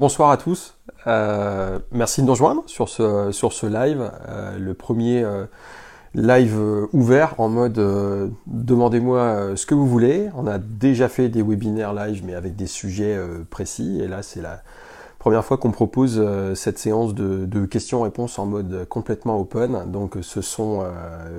[0.00, 0.76] Bonsoir à tous.
[1.08, 5.46] Euh, merci de nous rejoindre sur ce, sur ce live, euh, le premier euh,
[6.14, 6.56] live
[6.92, 10.30] ouvert en mode demandez-moi ce que vous voulez.
[10.36, 13.18] On a déjà fait des webinaires live mais avec des sujets
[13.50, 14.62] précis et là c'est la
[15.18, 16.24] première fois qu'on propose
[16.54, 19.90] cette séance de, de questions-réponses en mode complètement open.
[19.90, 20.84] Donc ce sont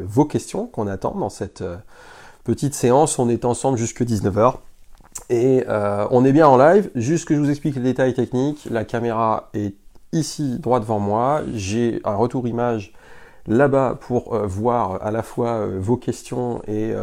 [0.04, 1.64] vos questions qu'on attend dans cette
[2.44, 3.20] petite séance.
[3.20, 4.56] On est ensemble jusque 19h.
[5.30, 8.68] Et euh, on est bien en live, juste que je vous explique les détails techniques.
[8.72, 9.76] La caméra est
[10.12, 11.42] ici, droit devant moi.
[11.54, 12.94] J'ai un retour image
[13.46, 16.94] là-bas pour euh, voir à la fois euh, vos questions et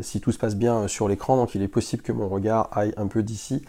[0.00, 1.36] si tout se passe bien sur l'écran.
[1.36, 3.62] Donc il est possible que mon regard aille un peu d'ici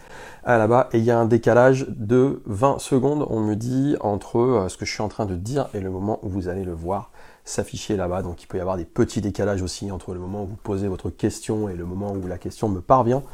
[0.44, 0.88] à là-bas.
[0.92, 4.84] Et il y a un décalage de 20 secondes, on me dit, entre ce que
[4.84, 7.10] je suis en train de dire et le moment où vous allez le voir
[7.44, 8.22] s'afficher là-bas.
[8.22, 10.86] Donc il peut y avoir des petits décalages aussi entre le moment où vous posez
[10.86, 13.24] votre question et le moment où la question me parvient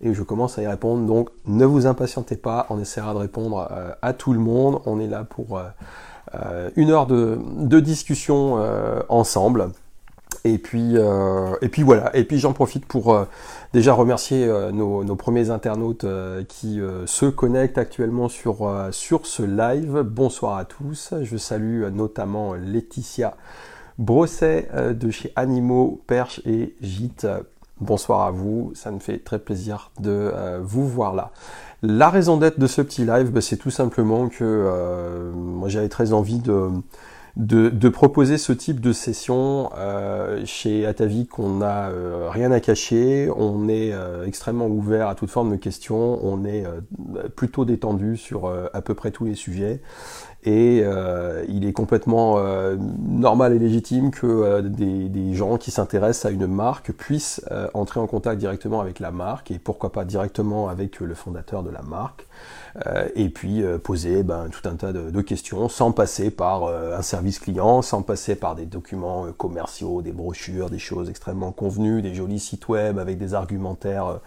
[0.00, 1.06] et je commence à y répondre.
[1.06, 4.80] Donc ne vous impatientez pas, on essaiera de répondre euh, à tout le monde.
[4.86, 5.64] On est là pour euh,
[6.34, 8.58] euh, une heure de, discussion
[9.08, 9.70] ensemble.
[10.44, 12.14] Et puis, et puis voilà.
[12.14, 13.26] Et puis j'en profite pour
[13.72, 16.06] déjà remercier nos, premiers internautes
[16.48, 20.02] qui se connectent actuellement sur, sur ce live.
[20.02, 21.14] Bonsoir à tous.
[21.22, 23.36] Je salue notamment Laetitia
[23.98, 27.26] Brosset de chez Animaux, Perche et Gîte
[27.80, 31.30] Bonsoir à vous, ça me fait très plaisir de euh, vous voir là.
[31.82, 35.88] La raison d'être de ce petit live, bah, c'est tout simplement que euh, moi j'avais
[35.88, 36.70] très envie de,
[37.36, 41.92] de, proposer ce type de session euh, chez Atavi qu'on n'a
[42.30, 43.94] rien à cacher, on est
[44.26, 46.64] extrêmement ouvert à toute forme de questions, on est
[47.36, 49.80] plutôt détendu sur à peu près tous les sujets
[50.44, 56.26] et euh, il est complètement euh, normal et légitime que euh, des, gens qui s'intéressent
[56.26, 57.44] à une marque puissent
[57.74, 61.70] entrer en contact directement avec la marque et pourquoi pas directement avec le fondateur de
[61.70, 62.26] la marque
[63.14, 67.82] et puis poser ben, tout un tas de, questions sans passer par un service client,
[67.82, 72.68] sans passer par des documents commerciaux, des brochures, des choses extrêmement convenues, des jolis sites
[72.68, 74.20] web avec des argumentaires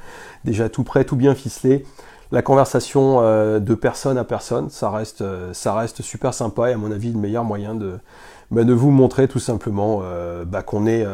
[0.45, 1.83] déjà tout prêts, tout bien ficelés
[2.31, 6.73] la conversation euh, de personne à personne, ça reste, euh, ça reste super sympa et
[6.73, 7.99] à mon avis le meilleur moyen de,
[8.51, 11.05] bah, de vous montrer tout simplement euh, bah, qu'on est,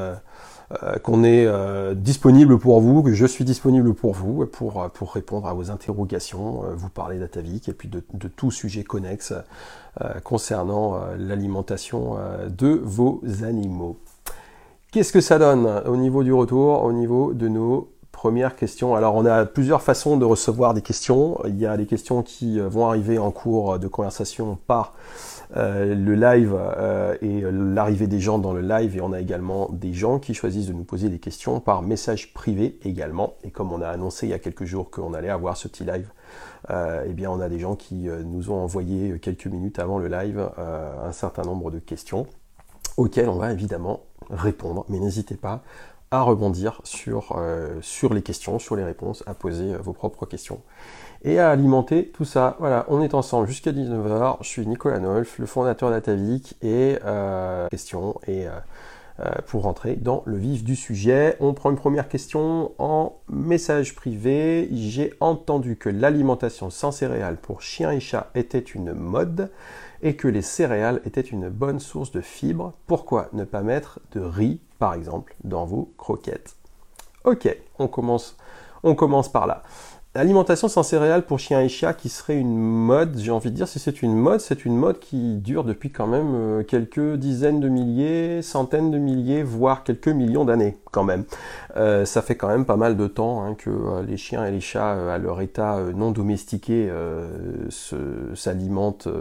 [1.96, 6.90] disponible pour vous, que je suis disponible pour vous pour, répondre à vos interrogations, vous
[6.90, 9.34] parler d'Atavik et puis de, de tout sujet connexe
[10.24, 12.18] concernant l'alimentation
[12.50, 13.98] de vos animaux.
[14.92, 18.96] Qu'est-ce que ça donne au niveau du retour, au niveau de nos Première question.
[18.96, 21.38] Alors on a plusieurs façons de recevoir des questions.
[21.46, 24.96] Il y a les questions qui euh, vont arriver en cours de conversation par
[25.56, 29.70] euh, le live euh, et l'arrivée des gens dans le live et on a également
[29.72, 33.36] des gens qui choisissent de nous poser des questions par message privé également.
[33.44, 35.84] Et comme on a annoncé il y a quelques jours qu'on allait avoir ce petit
[35.84, 36.10] live,
[36.72, 40.50] eh bien on a des gens qui nous ont envoyé quelques minutes avant le live
[40.58, 42.26] un certain nombre de questions
[42.98, 44.02] auxquelles on va évidemment
[44.32, 44.86] répondre.
[44.90, 45.62] Mais n'hésitez pas
[46.12, 50.26] à rebondir sur, euh, sur les questions, sur les réponses, à poser euh, vos propres
[50.26, 50.62] questions
[51.24, 52.56] et à alimenter tout ça.
[52.60, 54.38] Voilà, on est ensemble jusqu'à 19h.
[54.42, 58.46] Je suis Nicolas Nolf, le fondateur d'Atavik et euh, question et
[59.48, 64.70] pour rentrer dans le vif du sujet, on prend une première question en message privé.
[64.72, 69.50] J'ai entendu que l'alimentation sans céréales pour chiens et chats était une mode
[70.02, 72.74] et que les céréales étaient une bonne source de fibres.
[72.88, 76.56] Pourquoi ne pas mettre de riz, par exemple, dans vos croquettes?
[77.24, 77.48] Ok,
[77.80, 78.38] on commence,
[78.84, 79.64] on commence par là.
[80.18, 83.68] L'alimentation sans céréales pour chiens et chats qui serait une mode, j'ai envie de dire
[83.68, 87.60] si c'est une mode, c'est une mode qui dure depuis quand même euh, quelques dizaines
[87.60, 91.26] de milliers, centaines de milliers, voire quelques millions d'années quand même.
[91.76, 94.50] Euh, ça fait quand même pas mal de temps hein, que euh, les chiens et
[94.50, 96.92] les chats à leur état non domestiqué
[97.70, 99.14] s'alimentaient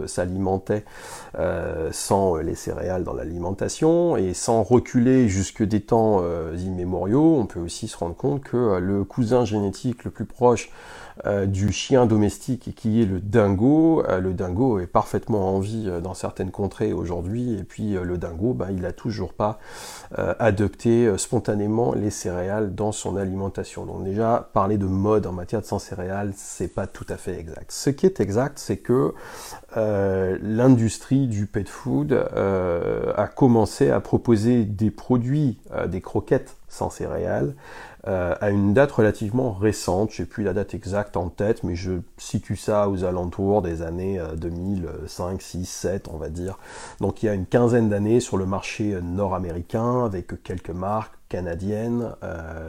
[1.91, 6.23] sans les céréales dans l'alimentation et sans reculer jusque des temps
[6.57, 7.37] immémoriaux.
[7.37, 10.71] On peut aussi se rendre compte que le cousin génétique le plus proche
[11.47, 14.03] du chien domestique qui est le dingo.
[14.07, 18.17] Euh, le dingo est parfaitement en vie euh, dans certaines contrées aujourd'hui, et puis le
[18.17, 19.59] dingo, ben, il n'a toujours pas
[20.39, 23.85] adopté spontanément les céréales dans son alimentation.
[23.85, 27.37] Donc déjà, parler de mode en matière de sans céréales, c'est pas tout à fait
[27.37, 27.71] exact.
[27.71, 29.13] Ce qui est exact, c'est que
[29.75, 37.53] l'industrie du pet food a commencé à proposer des produits, des croquettes sans céréales,
[38.07, 40.11] euh, à une date relativement récente.
[40.11, 43.81] Je n'ai plus la date exacte en tête, mais je situe ça aux alentours des
[43.81, 46.57] années 2005, 6, 7, on va dire.
[47.01, 52.15] Donc il y a une quinzaine d'années sur le marché nord-américain, avec quelques marques canadiennes,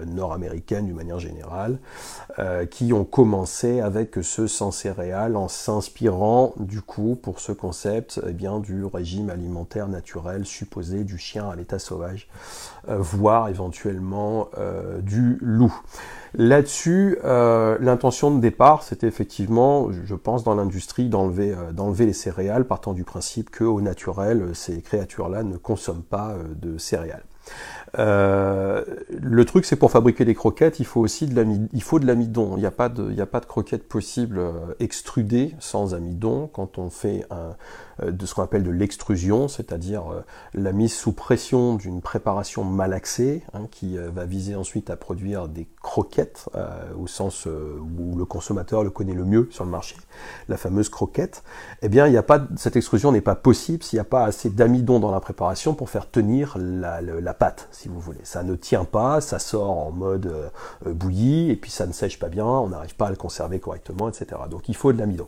[0.06, 1.78] nord-américaines d'une manière générale,
[2.70, 8.32] qui ont commencé avec ce sans céréales en s'inspirant du coup pour ce concept eh
[8.32, 12.28] bien, du régime alimentaire naturel supposé du chien à l'état sauvage,
[12.86, 14.48] voire éventuellement
[15.02, 15.74] du loup.
[16.34, 22.12] Là-dessus, euh, l'intention de départ, c'était effectivement, je pense, dans l'industrie, d'enlever, euh, d'enlever les
[22.12, 27.24] céréales, partant du principe qu'au naturel, ces créatures-là ne consomment pas euh, de céréales.
[27.98, 32.56] Euh, le truc, c'est pour fabriquer des croquettes, il faut aussi de l'amidon.
[32.56, 37.24] Il n'y a pas de, il croquettes possibles euh, extrudées sans amidon quand on fait
[37.32, 40.04] euh, de ce qu'on appelle de l'extrusion, c'est-à-dire
[40.54, 45.66] la mise sous pression d'une préparation malaxée, hein, qui va viser ensuite à produire des
[45.88, 46.50] croquettes
[47.00, 49.96] au sens où le consommateur le connaît le mieux sur le marché,
[50.48, 51.42] la fameuse croquette.
[51.80, 54.24] Eh bien, il n'y a pas, cette extrusion n'est pas possible s'il n'y a pas
[54.24, 58.20] assez d'amidon dans la préparation pour faire tenir la, pâte si vous voulez.
[58.22, 60.48] Ça ne tient pas, ça sort en mode euh,
[60.86, 63.60] euh, bouilli, et puis ça ne sèche pas bien, on n'arrive pas à le conserver
[63.60, 64.26] correctement, etc.
[64.50, 65.26] Donc il faut de l'amidon.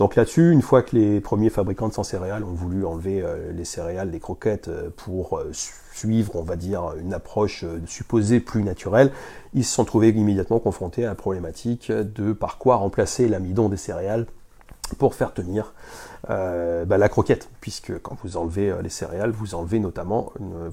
[0.00, 3.52] Donc là-dessus, une fois que les premiers fabricants de sans céréales ont voulu enlever euh,
[3.52, 5.40] les céréales des croquettes pour
[5.92, 9.12] suivre, on va dire, une approche supposée plus naturelle,
[9.54, 13.76] ils se sont trouvés immédiatement confrontés à la problématique de par quoi remplacer l'amidon des
[13.76, 14.26] céréales
[14.98, 15.72] pour faire tenir
[16.28, 20.32] euh, bah, la croquette, puisque quand vous enlevez euh, les céréales, vous enlevez notamment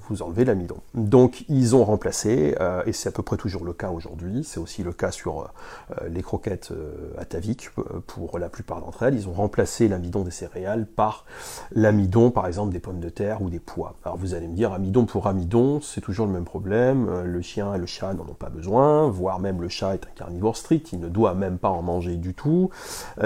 [0.09, 0.77] vous enlevez l'amidon.
[0.93, 4.59] Donc ils ont remplacé, euh, et c'est à peu près toujours le cas aujourd'hui, c'est
[4.59, 5.51] aussi le cas sur
[6.09, 6.71] les croquettes
[7.17, 7.69] ataviques
[8.07, 11.25] pour la plupart d'entre elles, ils ont remplacé l'amidon des céréales par
[11.71, 13.95] l'amidon par exemple des pommes de terre ou des pois.
[14.03, 17.73] Alors vous allez me dire amidon pour amidon, c'est toujours le même problème, le chien
[17.73, 20.91] et le chat n'en ont pas besoin, voire même le chat est un carnivore strict,
[20.93, 22.69] il ne doit même pas en manger du tout,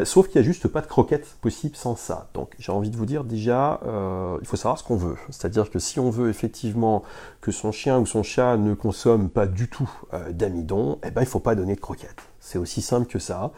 [0.03, 2.10] sauf qu'il n'y a juste pas de croquettes possibles sans ça.
[2.33, 5.17] Donc j'ai envie de vous dire déjà, euh, il faut savoir ce qu'on veut.
[5.29, 7.03] C'est-à-dire que si on veut effectivement
[7.41, 11.21] que son chien ou son chat ne consomme pas du tout euh, d'amidon, eh ben
[11.21, 12.21] il faut pas donner de croquettes.
[12.39, 13.51] C'est aussi simple que ça.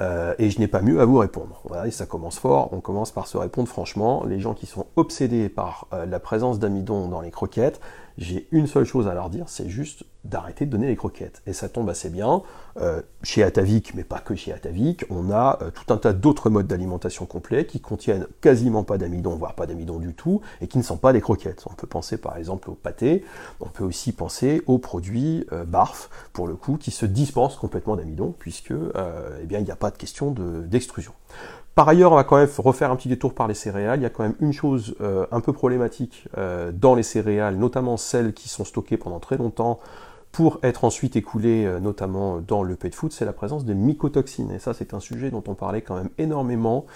[0.00, 1.60] Euh, et je n'ai pas mieux à vous répondre.
[1.64, 2.70] Voilà, ça commence fort.
[2.72, 4.24] On commence par se répondre franchement.
[4.24, 7.80] Les gens qui sont obsédés par la présence d'amidon dans les croquettes,
[8.18, 11.42] j'ai une seule chose à leur dire, c'est juste d'arrêter de donner les croquettes.
[11.46, 12.42] Et ça tombe assez bien.
[12.80, 16.48] Euh, chez Atavik, mais pas que chez Atavik, on a euh, tout un tas d'autres
[16.48, 20.78] modes d'alimentation complets qui contiennent quasiment pas d'amidon, voire pas d'amidon du tout, et qui
[20.78, 21.64] ne sont pas des croquettes.
[21.68, 23.24] On peut penser par exemple au pâté,
[23.60, 27.96] on peut aussi penser aux produits euh, barf, pour le coup, qui se dispensent complètement
[27.96, 31.12] d'amidon, puisque eh il n'y a pas de question d'extrusion.
[31.74, 34.00] Par ailleurs, on va quand même refaire un petit détour par les céréales.
[34.00, 36.28] Il y a quand même une chose un peu problématique
[36.74, 39.78] dans les céréales, notamment celles qui sont stockées pendant très longtemps
[40.32, 44.50] pour être ensuite écoulé euh, notamment dans le pet food, c'est la présence des mycotoxines.
[44.50, 46.86] Et ça, c'est un sujet dont on parlait quand même énormément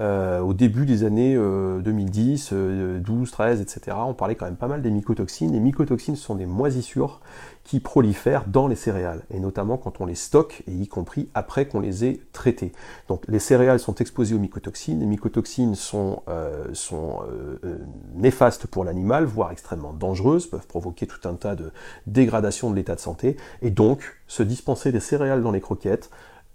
[0.00, 3.96] euh, au début des années 2010, 12, 13, etc.
[4.06, 5.52] On parlait quand même pas mal des mycotoxines.
[5.52, 7.20] Les mycotoxines sont des moisissures
[7.64, 11.66] qui prolifèrent dans les céréales, et notamment quand on les stocke, et y compris après
[11.66, 12.72] qu'on les ait traitées.
[13.08, 17.78] Donc les céréales sont exposées aux mycotoxines, les mycotoxines sont, euh, euh, euh,
[18.14, 21.70] néfastes pour l'animal, voire extrêmement dangereuses, peuvent provoquer tout un tas de
[22.06, 26.10] dégradations de l'état de santé, et donc se dispenser des céréales dans les croquettes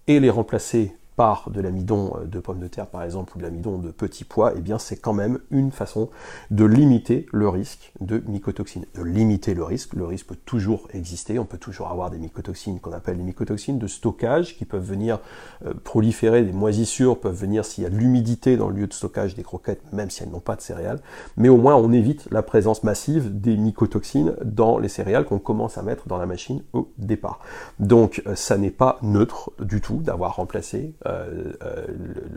[0.08, 3.44] et les remplacer par de l'amidon euh, de pommes de terre par exemple ou de
[3.44, 6.10] l'amidon de petits pois, eh bien c'est quand même une façon
[6.52, 8.86] de limiter le risque de mycotoxines.
[8.96, 12.80] De limiter le risque, le risque peut toujours exister, on peut toujours avoir des mycotoxines
[12.80, 15.20] qu'on appelle les mycotoxines de stockage qui peuvent venir
[15.66, 18.94] euh, proliférer, des moisissures peuvent venir s'il y a de l'humidité dans le lieu de
[18.94, 21.00] stockage des croquettes, même si elles n'ont pas de céréales,
[21.36, 25.80] mais au moins on évite la présence massive des mycotoxines dans les céréales qu'on commence
[25.80, 27.40] à mettre dans la machine au départ.
[27.80, 30.94] Donc euh, ça n'est pas neutre du tout d'avoir remplacé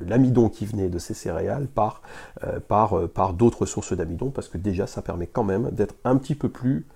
[0.07, 2.03] l'amidon qui venait de ces céréales par,
[2.45, 6.17] euh, par, par d'autres sources d'amidon, parce que déjà ça permet quand même d'être un
[6.17, 6.87] petit peu plus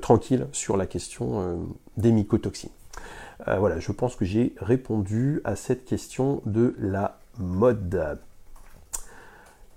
[0.00, 1.58] tranquille sur la question
[1.98, 2.70] des mycotoxines.
[3.46, 8.18] voilà, je pense que j'ai répondu à cette question de la mode.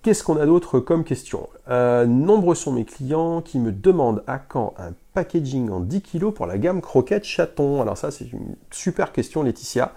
[0.01, 1.49] Qu'est-ce qu'on a d'autre comme question?
[1.69, 6.45] Nombreux sont mes clients qui me demandent à quand un packaging en 10 kg pour
[6.45, 9.95] la gamme croquette chaton Alors ça c'est une super question Laetitia.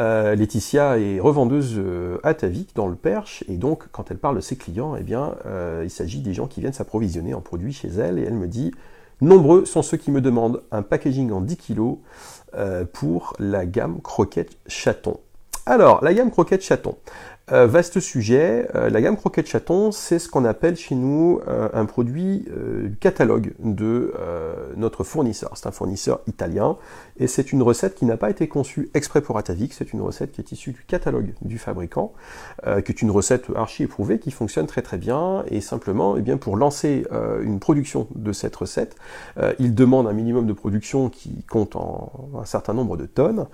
[0.00, 4.34] Euh, Laetitia est revendeuse euh, à Tavik dans le Perche et donc quand elle parle
[4.34, 7.72] de ses clients, eh bien euh, il s'agit des gens qui viennent s'approvisionner en produits
[7.72, 8.72] chez elle et elle me dit
[9.20, 11.98] nombreux sont ceux qui me demandent un packaging en 10 kg
[12.92, 15.20] pour la gamme croquette chaton.
[15.68, 16.94] Alors la gamme croquette chaton.
[17.52, 21.68] Euh, vaste sujet, euh, la gamme croquette chaton, c'est ce qu'on appelle chez nous euh,
[21.74, 22.44] un produit
[23.00, 24.12] catalogue de
[24.76, 25.50] notre fournisseur.
[25.54, 26.76] C'est un fournisseur italien
[27.18, 30.32] et c'est une recette qui n'a pas été conçue exprès pour Atavik, c'est une recette
[30.32, 32.12] qui est issue du catalogue du fabricant,
[32.64, 36.36] qui est une recette archi éprouvée qui fonctionne très très bien et simplement, eh bien,
[36.36, 37.06] pour lancer
[37.42, 38.96] une production de cette recette,
[39.58, 43.46] il demande un minimum de production qui compte en un certain nombre de tonnes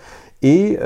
[0.43, 0.79] et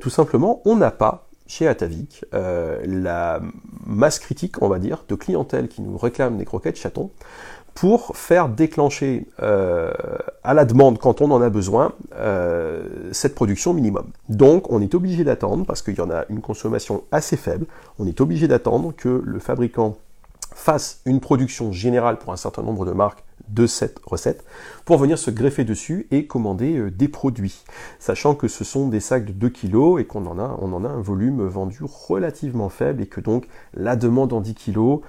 [0.00, 3.40] tout simplement, on n'a pas chez Atavik euh, la
[3.86, 7.10] masse critique, on va dire, de clientèle qui nous réclame des croquettes chatons
[7.74, 9.92] pour faire déclencher euh,
[10.44, 14.06] à la demande, quand on en a besoin, euh, cette production minimum.
[14.28, 17.66] Donc on est obligé d'attendre, parce qu'il y en a une consommation assez faible,
[17.98, 19.96] on est obligé d'attendre que le fabricant
[20.54, 24.44] fasse une production générale pour un certain nombre de marques de cette recette
[24.84, 27.64] pour venir se greffer dessus et commander euh, des produits.
[27.98, 30.88] Sachant que ce sont des sacs de 2 kg et qu'on en a, en a
[30.88, 35.00] un volume vendu relativement faible et que donc la demande en 10 kg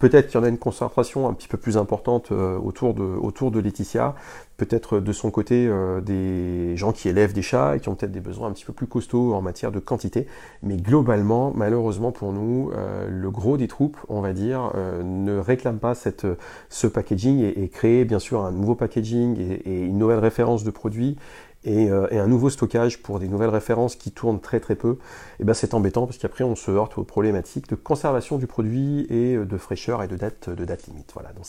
[0.00, 3.02] Peut-être qu'il y en a une concentration un petit peu plus importante euh, autour, de,
[3.02, 4.14] autour de Laetitia,
[4.56, 8.10] peut-être de son côté euh, des gens qui élèvent des chats et qui ont peut-être
[8.10, 10.26] des besoins un petit peu plus costauds en matière de quantité,
[10.62, 14.72] mais globalement, malheureusement pour nous, euh, le gros des troupes, on va dire,
[15.04, 16.26] ne réclame pas cette,
[16.70, 20.64] ce packaging et, et, créer bien sûr un nouveau packaging et, et une nouvelle référence
[20.64, 21.18] de produit
[21.66, 24.96] euh, et, un nouveau stockage pour des nouvelles références qui tournent très très peu, et
[25.40, 29.06] eh ben c'est embêtant parce qu'après on se heurte aux problématiques de conservation du produit
[29.10, 31.10] et euh, de fraîcheur et de date, de date limite.
[31.12, 31.44] Voilà, donc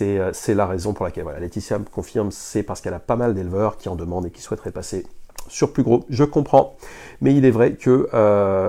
[0.00, 3.16] euh, c'est la raison pour laquelle voilà, Laetitia me confirme, c'est parce qu'elle a pas
[3.16, 5.04] mal d'éleveurs qui en demandent et qui souhaiteraient passer
[5.48, 6.04] sur plus gros.
[6.08, 6.76] Je comprends,
[7.20, 8.08] mais il est vrai que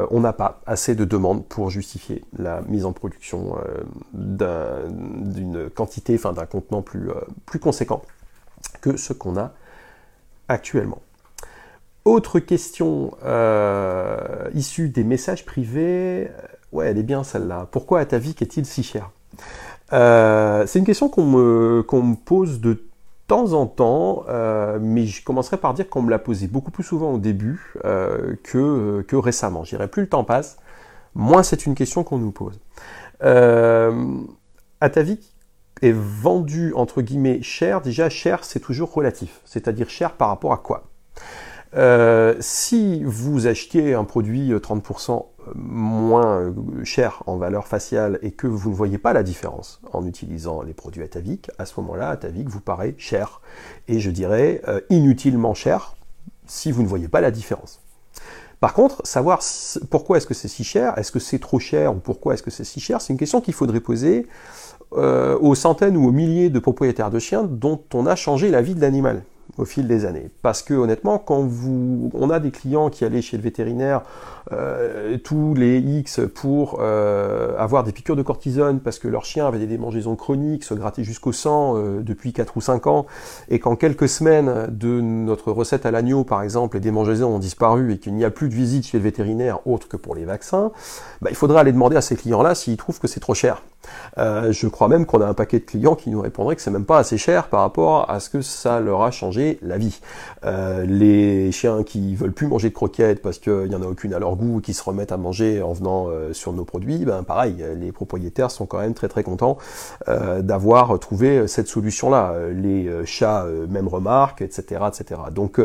[0.10, 3.56] on n'a pas assez de demandes pour justifier la mise en production
[4.14, 7.10] d'une quantité, enfin d'un contenant plus,
[7.46, 8.02] plus conséquent
[8.82, 9.54] que ce qu'on a
[10.52, 11.02] actuellement.
[12.04, 16.30] Autre question euh, issue des messages privés.
[16.30, 17.68] Euh, ouais, elle est bien celle-là.
[17.72, 19.12] Pourquoi Atavik est-il si cher?
[19.94, 22.84] Euh, C'est une question qu'on me, pose de
[23.28, 24.26] temps en temps,
[24.82, 29.02] mais je commencerai par dire qu'on me l'a posé beaucoup plus souvent au début que,
[29.08, 29.64] que récemment.
[29.64, 30.58] J'irai plus le temps passe,
[31.16, 32.60] moins c'est une question qu'on nous pose.
[34.82, 35.32] Atavik
[35.82, 40.58] est vendu entre guillemets cher, déjà cher c'est toujours relatif, c'est-à-dire cher par rapport à
[40.58, 40.92] quoi?
[41.74, 48.32] Euh, si vous achetiez un produit 30% euh, moins euh, cher en valeur faciale et
[48.32, 52.10] que vous ne voyez pas la différence en utilisant les produits Atavik, à ce moment-là,
[52.10, 53.42] Atavik vous paraît cher.
[53.88, 55.96] Et je dirais inutilement cher
[56.46, 57.82] si vous ne voyez pas la différence.
[58.60, 59.40] Par contre, savoir
[59.90, 62.52] pourquoi est-ce que c'est si cher, est-ce que c'est trop cher ou pourquoi est-ce que
[62.52, 64.28] c'est si cher, c'est une question qu'il faudrait poser
[64.94, 68.62] euh, aux centaines ou aux milliers de propriétaires de chiens dont on a changé la
[68.62, 69.24] vie de l'animal
[69.58, 70.30] au fil des années.
[70.42, 74.02] Parce que honnêtement, quand vous, on a des clients qui allaient chez le vétérinaire
[74.52, 79.48] euh, tous les X pour euh, avoir des piqûres de cortisone parce que leur chien
[79.48, 83.06] avait des démangeaisons chroniques, se gratter jusqu'au sang euh, depuis 4 ou 5 ans,
[83.50, 87.94] et qu'en quelques semaines de notre recette à l'agneau, par exemple, les démangeaisons ont disparu
[87.94, 90.72] et qu'il n'y a plus de visite chez le vétérinaire autre que pour les vaccins,
[91.22, 93.64] bah, il faudra aller demander à ces clients-là s'ils trouvent que c'est trop cher.
[94.18, 96.86] je crois même qu'on a un paquet de clients qui nous répondraient que c'est même
[96.86, 100.00] pas assez cher par rapport à ce que ça leur a changé la vie.
[100.44, 104.20] les chiens qui veulent plus manger de croquettes parce qu'il n'y en a aucune à
[104.20, 107.64] leur goût qui se remettent à manger en venant euh, sur nos produits, ben pareil,
[107.76, 109.58] les propriétaires sont quand même très très contents
[110.08, 112.36] euh, d'avoir trouvé cette solution-là.
[112.54, 115.22] Les euh, chats même remarquent, etc., etc.
[115.32, 115.60] Donc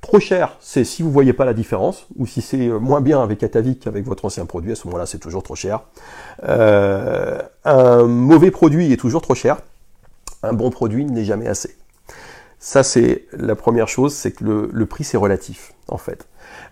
[0.00, 3.42] trop cher, c'est si vous voyez pas la différence, ou si c'est moins bien avec
[3.42, 5.82] Atavik qu'avec votre ancien produit, à ce moment-là c'est toujours trop cher.
[6.44, 9.58] un mauvais produit est toujours trop cher.
[10.42, 11.76] Un bon produit n'est jamais assez.
[12.60, 16.26] Ça, c'est la première chose, c'est que le, le prix, c'est relatif, en fait.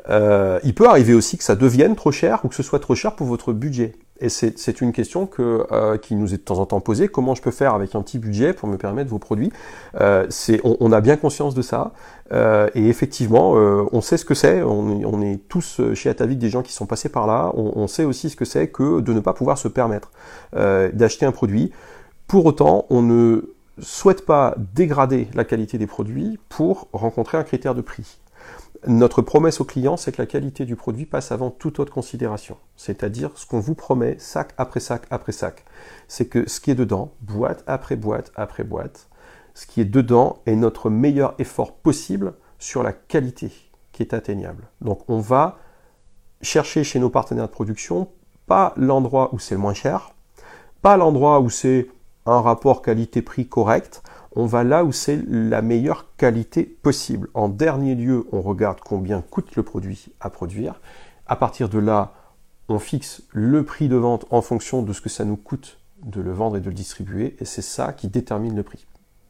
[0.08, 2.94] Euh, il peut arriver aussi que ça devienne trop cher ou que ce soit trop
[2.94, 3.94] cher pour votre budget.
[4.18, 7.08] Et c'est une question que, euh, qui nous est de temps en temps posée.
[7.08, 9.52] Comment je peux faire avec un petit budget pour me permettre vos produits?
[10.00, 10.26] Euh,
[10.64, 11.92] on, a bien conscience de ça.
[12.32, 14.62] Et effectivement, on sait ce que c'est.
[14.62, 17.52] On, est tous chez Atavik des gens qui sont passés par là.
[17.54, 20.10] On sait aussi ce que c'est que de ne pas pouvoir se permettre
[20.54, 21.70] d'acheter un produit.
[22.26, 23.42] Pour autant, on ne
[23.80, 28.18] souhaite pas dégrader la qualité des produits pour rencontrer un critère de prix.
[28.86, 32.56] Notre promesse au client, c'est que la qualité du produit passe avant toute autre considération.
[32.76, 35.64] C'est-à-dire ce qu'on vous promet sac après sac après sac.
[36.08, 39.08] C'est que ce qui est dedans, boîte après boîte après boîte,
[39.54, 43.50] ce qui est dedans est notre meilleur effort possible sur la qualité
[43.92, 44.68] qui est atteignable.
[44.80, 45.58] Donc on va
[46.42, 48.08] chercher chez nos partenaires de production
[48.46, 50.12] pas l'endroit où c'est le moins cher,
[50.82, 51.88] pas l'endroit où c'est
[52.26, 54.02] un rapport qualité-prix correct,
[54.36, 57.28] on va là où c'est la meilleure qualité possible.
[57.32, 60.80] En dernier lieu, on regarde combien coûte le produit à produire.
[61.26, 62.12] À partir de là,
[62.68, 66.20] on fixe le prix de vente en fonction de ce que ça nous coûte de
[66.20, 68.86] le vendre et de le distribuer, et c'est ça qui détermine le prix.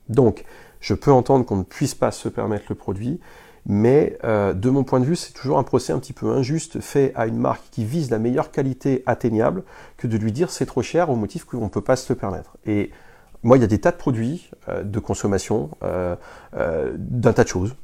[0.09, 0.45] Donc,
[0.81, 3.21] je peux entendre qu'on ne puisse pas se permettre le produit,
[3.65, 6.81] mais euh, de mon point de vue, c'est toujours un procès un petit peu injuste
[6.81, 9.63] fait à une marque qui vise la meilleure qualité atteignable
[9.97, 12.19] que de lui dire c'est trop cher au motif qu'on ne peut pas se le
[12.19, 12.57] permettre.
[12.67, 12.91] Et
[13.47, 16.17] moi, il y a des tas de produits euh, de consommation, euh,
[16.99, 17.75] d'un tas de choses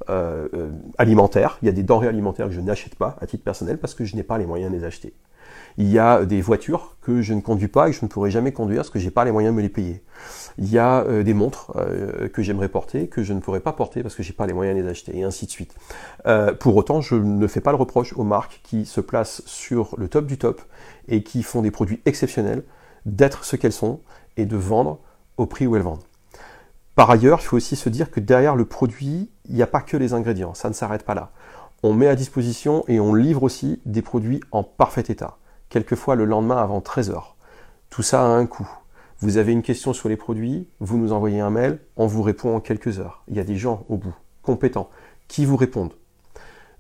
[0.99, 1.59] alimentaires.
[1.63, 4.05] Il y a des denrées alimentaires que je n'achète pas à titre personnel parce que
[4.05, 5.15] je n'ai pas les moyens de les acheter.
[5.79, 8.31] Il y a des voitures que je ne conduis pas et que je ne pourrai
[8.31, 10.03] jamais conduire parce que j'ai pas les moyens de me les payer.
[10.59, 13.73] Il y a euh, des montres euh, que j'aimerais porter que je ne pourrais pas
[13.73, 15.75] porter parce que j'ai pas les moyens de les acheter et ainsi de suite.
[16.27, 19.95] Euh, pour autant, je ne fais pas le reproche aux marques qui se placent sur
[19.97, 20.61] le top du top
[21.09, 22.63] et qui font des produits exceptionnels
[23.07, 24.01] d'être ce qu'elles sont
[24.37, 25.01] et de vendre
[25.37, 26.05] au prix où elles vendent.
[26.95, 29.81] Par ailleurs, il faut aussi se dire que derrière le produit, il n'y a pas
[29.81, 31.31] que les ingrédients, ça ne s'arrête pas là.
[31.83, 35.39] On met à disposition et on livre aussi des produits en parfait état
[35.73, 37.35] quelquefois le lendemain avant 13 heures.
[37.89, 38.71] Tout ça a un coût.
[39.21, 42.55] Vous avez une question sur les produits, vous nous envoyez un mail, on vous répond
[42.55, 43.25] en quelques heures.
[43.27, 44.91] Il y a des gens au bout, compétents,
[45.29, 45.95] qui vous répondent.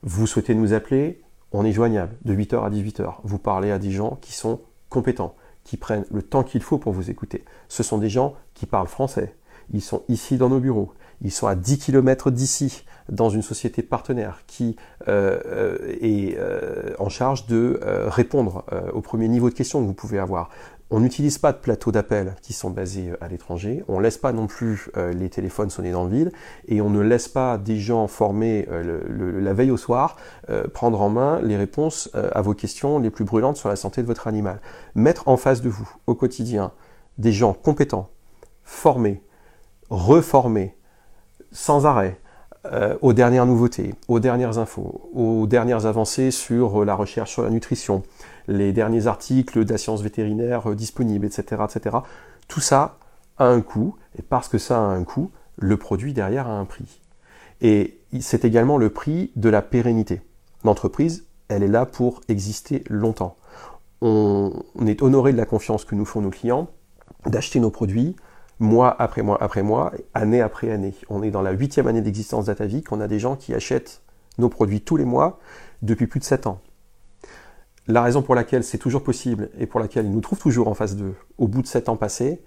[0.02, 3.14] Vous souhaitez nous appeler, on est joignable de 8h à 18h.
[3.24, 6.92] Vous parlez à des gens qui sont compétents, qui prennent le temps qu'il faut pour
[6.92, 7.44] vous écouter.
[7.68, 9.34] Ce sont des gens qui parlent français.
[9.72, 10.92] Ils sont ici dans nos bureaux.
[11.22, 14.76] Ils sont à 10 km d'ici dans une société partenaire qui
[15.08, 19.94] euh, euh, est euh, en charge de répondre au premier niveau de questions que vous
[19.94, 20.50] pouvez avoir.
[20.94, 24.32] On n'utilise pas de plateaux d'appel qui sont basés à l'étranger, on ne laisse pas
[24.32, 26.32] non plus les téléphones sonner dans le vide,
[26.68, 30.16] et on ne laisse pas des gens formés la veille au soir
[30.74, 34.06] prendre en main les réponses à vos questions les plus brûlantes sur la santé de
[34.06, 34.60] votre animal.
[34.94, 36.72] Mettre en face de vous, au quotidien,
[37.16, 38.10] des gens compétents,
[38.62, 39.22] formés,
[39.88, 40.76] reformés,
[41.52, 42.18] sans arrêt,
[42.64, 47.42] euh, aux dernières nouveautés, aux dernières infos, aux dernières avancées sur euh, la recherche sur
[47.42, 48.04] la nutrition,
[48.48, 51.96] les derniers articles de vétérinaire euh, disponibles, etc., etc.
[52.48, 52.98] Tout ça
[53.38, 56.64] a un coût, et parce que ça a un coût, le produit derrière a un
[56.64, 57.00] prix.
[57.60, 60.20] Et c'est également le prix de la pérennité.
[60.64, 63.36] L'entreprise, elle est là pour exister longtemps.
[64.00, 64.52] On
[64.84, 66.68] est honoré de la confiance que nous font nos clients,
[67.26, 68.16] d'acheter nos produits,
[68.58, 70.94] mois après mois après mois, année après année.
[71.08, 74.02] On est dans la huitième année d'existence d'Atavic, on a des gens qui achètent
[74.38, 75.38] nos produits tous les mois
[75.82, 76.60] depuis plus de sept ans.
[77.88, 80.74] La raison pour laquelle c'est toujours possible et pour laquelle ils nous trouvent toujours en
[80.74, 82.42] face d'eux au bout de sept ans passés,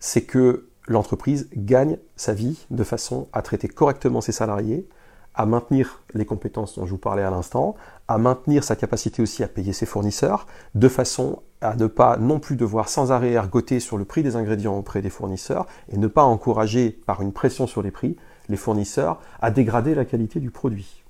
[0.00, 4.88] c'est que l'entreprise gagne sa vie de façon à traiter correctement ses salariés,
[5.34, 7.76] à maintenir les compétences dont je vous parlais à l'instant,
[8.08, 12.40] à maintenir sa capacité aussi à payer ses fournisseurs, de façon à ne pas non
[12.40, 16.08] plus devoir sans arrêt ergoter sur le prix des ingrédients auprès des fournisseurs et ne
[16.08, 18.16] pas encourager par une pression sur les prix
[18.48, 21.04] les fournisseurs à dégrader la qualité du produit.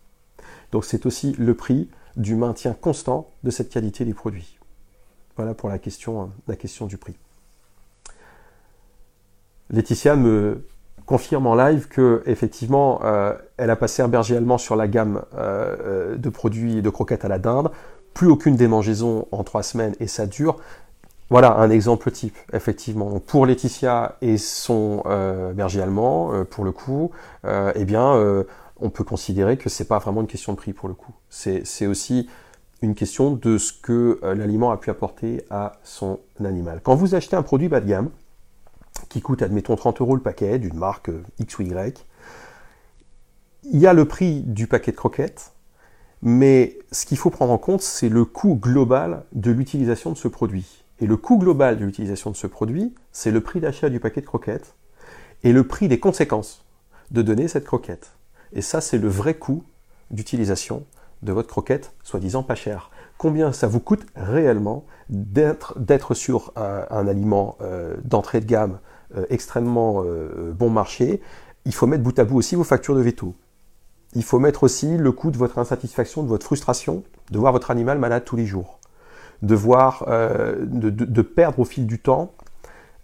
[0.70, 4.58] Donc c'est aussi le prix du maintien constant de cette qualité des produits.
[5.36, 7.16] Voilà pour la question, question du prix.
[9.70, 10.66] Laetitia me
[11.06, 15.22] confirme en live que effectivement euh, elle a passé un berger allemand sur la gamme
[15.34, 17.70] euh, euh, de produits de croquettes à la dinde
[18.14, 20.58] plus aucune démangeaison en trois semaines et ça dure.
[21.30, 23.18] Voilà un exemple type, effectivement.
[23.20, 25.02] pour Laetitia et son
[25.54, 27.10] berger allemand, pour le coup,
[27.46, 28.44] eh bien,
[28.82, 31.14] on peut considérer que c'est pas vraiment une question de prix pour le coup.
[31.34, 32.28] C'est aussi
[32.82, 36.80] une question de ce que l'aliment a pu apporter à son animal.
[36.82, 38.10] Quand vous achetez un produit bas de gamme,
[39.08, 42.04] qui coûte, admettons, 30 euros le paquet, d'une marque X ou Y,
[43.64, 45.52] il y a le prix du paquet de croquettes,
[46.20, 50.28] mais ce qu'il faut prendre en compte, c'est le coût global de l'utilisation de ce
[50.28, 50.84] produit.
[51.00, 54.20] Et le coût global de l'utilisation de ce produit, c'est le prix d'achat du paquet
[54.20, 54.74] de croquettes
[55.44, 56.62] et le prix des conséquences
[57.10, 58.12] de donner cette croquette.
[58.52, 59.64] Et ça, c'est le vrai coût
[60.10, 60.84] d'utilisation
[61.22, 62.90] de votre croquette, soi-disant pas cher.
[63.18, 68.78] Combien ça vous coûte réellement d'être sur un, aliment euh, d'entrée de gamme
[69.16, 71.20] euh, extrêmement euh, bon marché?
[71.64, 73.34] Il faut mettre bout à bout aussi vos factures de veto.
[74.14, 77.70] Il faut mettre aussi le coût de votre insatisfaction, de votre frustration, de voir votre
[77.70, 78.80] animal malade tous les jours,
[79.42, 82.32] de voir, de, perdre au fil du temps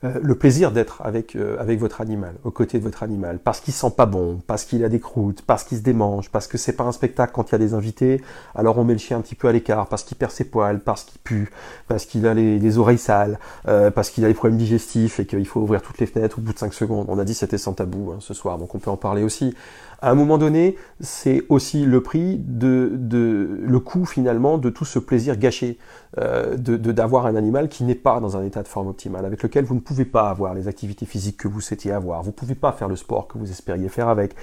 [0.03, 3.75] le plaisir d'être avec, euh, avec votre animal, aux côtés de votre animal, parce qu'il
[3.75, 6.75] sent pas bon, parce qu'il a des croûtes, parce qu'il se démange, parce que c'est
[6.75, 8.23] pas un spectacle quand il y a des invités,
[8.55, 10.79] alors on met le chien un petit peu à l'écart, parce qu'il perd ses poils,
[10.79, 11.51] parce qu'il pue,
[11.89, 15.61] parce qu'il a les, oreilles sales, parce qu'il a des problèmes digestifs et qu'il faut
[15.61, 17.07] ouvrir toutes les fenêtres au bout de 5 secondes.
[17.09, 19.55] On a dit c'était sans tabou hein, ce soir, donc on peut en parler aussi
[20.01, 24.99] à un moment donné, c'est aussi le prix de, le coût finalement de tout ce
[25.01, 25.79] plaisir gâché
[26.19, 29.43] euh, de d'avoir un animal qui n'est pas dans un état de forme optimale, avec
[29.43, 32.35] lequel vous ne pouvez pas avoir les activités physiques que vous souhaitiez avoir, vous ne
[32.35, 34.37] pouvez pas faire le sport que vous espériez faire avec,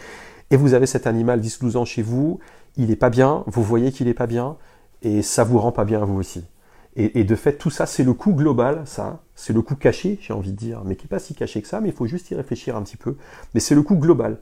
[0.52, 2.40] et vous avez cet animal 10-12 ans chez vous,
[2.76, 4.58] il n'est pas bien, vous voyez qu'il n'est pas bien,
[5.04, 6.44] et ça vous rend pas bien vous aussi.
[6.98, 10.32] Et, de fait, tout ça, c'est le coût global, ça, c'est le coût caché, j'ai
[10.32, 12.32] envie de dire, mais qui n'est pas si caché que ça, mais il faut juste
[12.32, 13.18] y réfléchir un petit peu.
[13.54, 14.38] Mais c'est le coût global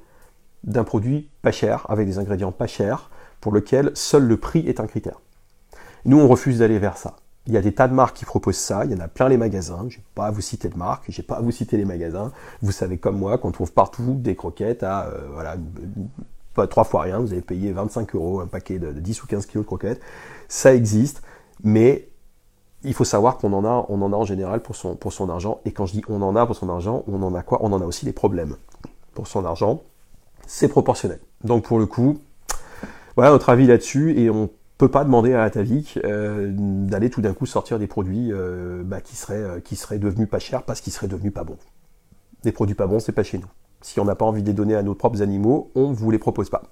[0.64, 3.10] d'un produit pas cher, avec des ingrédients pas chers,
[3.42, 5.20] pour lequel seul le prix est un critère.
[6.06, 7.18] Nous, on refuse d'aller vers ça.
[7.46, 9.28] Il y a des tas de marques qui proposent ça, il y en a plein
[9.28, 11.52] les magasins, je n'ai pas à vous citer de marque, je n'ai pas à vous
[11.52, 12.32] citer les magasins.
[12.62, 15.58] Vous savez comme moi qu'on trouve partout des croquettes à euh, voilà,
[16.54, 19.46] pas trois fois rien, vous avez payé 25 euros un paquet de 10 ou 15
[19.48, 20.02] kilos de croquettes.
[20.48, 21.22] Ça existe,
[21.64, 22.08] mais
[22.84, 25.30] il faut savoir qu'on en a, on en a en général pour son, pour son
[25.30, 25.60] argent.
[25.66, 27.60] Et quand je dis on en a pour son argent, on en a quoi?
[27.62, 28.56] On en a aussi des problèmes
[29.14, 29.84] pour son argent.
[30.48, 31.20] C'est proportionnel.
[31.44, 32.20] Donc pour le coup,
[33.16, 34.18] voilà notre avis là-dessus.
[34.20, 38.32] Et on peut pas demander à Atavik euh, d'aller tout d'un coup sortir des produits
[38.32, 41.44] euh, bah, qui, seraient, euh, qui seraient devenus pas chers parce qu'ils seraient devenus pas
[41.44, 41.58] bons.
[42.44, 43.48] Des produits pas bons, c'est pas chez nous.
[43.82, 46.12] Si on n'a pas envie de les donner à nos propres animaux, on ne vous
[46.12, 46.64] les propose pas.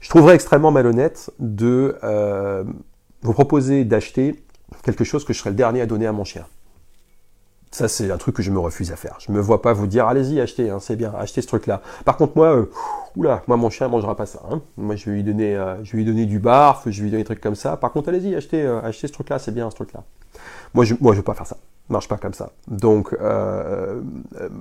[0.00, 1.96] Je trouverais extrêmement malhonnête de
[3.22, 4.42] vous proposer d'acheter
[4.82, 6.46] quelque chose que je serais le dernier à donner à mon chien.
[7.72, 9.16] Ça, c'est un truc que je me refuse à faire.
[9.20, 11.82] Je me vois pas vous dire, allez-y, achetez, hein, c'est bien, achetez ce truc-là.
[12.04, 12.70] Par contre, moi, euh,
[13.14, 14.40] oula, moi, mon chien mangera pas ça.
[14.50, 14.60] Hein.
[14.76, 17.10] Moi, je vais lui donner, euh, je vais lui donner du barf, je vais lui
[17.12, 17.76] donner des trucs comme ça.
[17.76, 20.02] Par contre, allez-y, achetez, euh, ce truc-là, c'est bien, ce truc-là.
[20.74, 21.58] Moi, je, moi, je veux pas faire ça.
[21.88, 22.50] Marche pas comme ça.
[22.68, 23.16] Donc,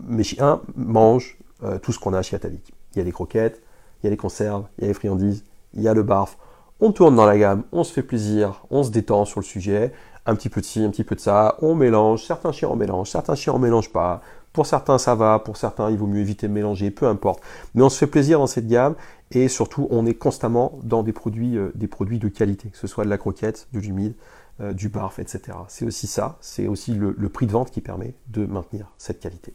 [0.07, 1.37] mes chiens mangent
[1.83, 2.73] tout ce qu'on a chez Atavik.
[2.95, 3.61] Il y a des croquettes,
[4.01, 5.43] il y a les conserves, il y a les friandises,
[5.75, 6.37] il y a le barf.
[6.79, 9.91] On tourne dans la gamme, on se fait plaisir, on se détend sur le sujet
[10.25, 12.75] un petit peu de ci, un petit peu de ça, on mélange, certains chiens en
[12.75, 14.21] mélangent, certains chiens en mélangent pas,
[14.53, 17.41] pour certains ça va, pour certains il vaut mieux éviter de mélanger, peu importe.
[17.75, 18.95] Mais on se fait plaisir dans cette gamme
[19.31, 23.09] et surtout on est constamment dans des produits, euh, de qualité, que ce soit de
[23.09, 24.13] la croquette, de l'humide,
[24.61, 25.57] euh, du barf, etc.
[25.67, 29.53] C'est aussi ça, c'est aussi le, prix de vente qui permet de maintenir cette qualité.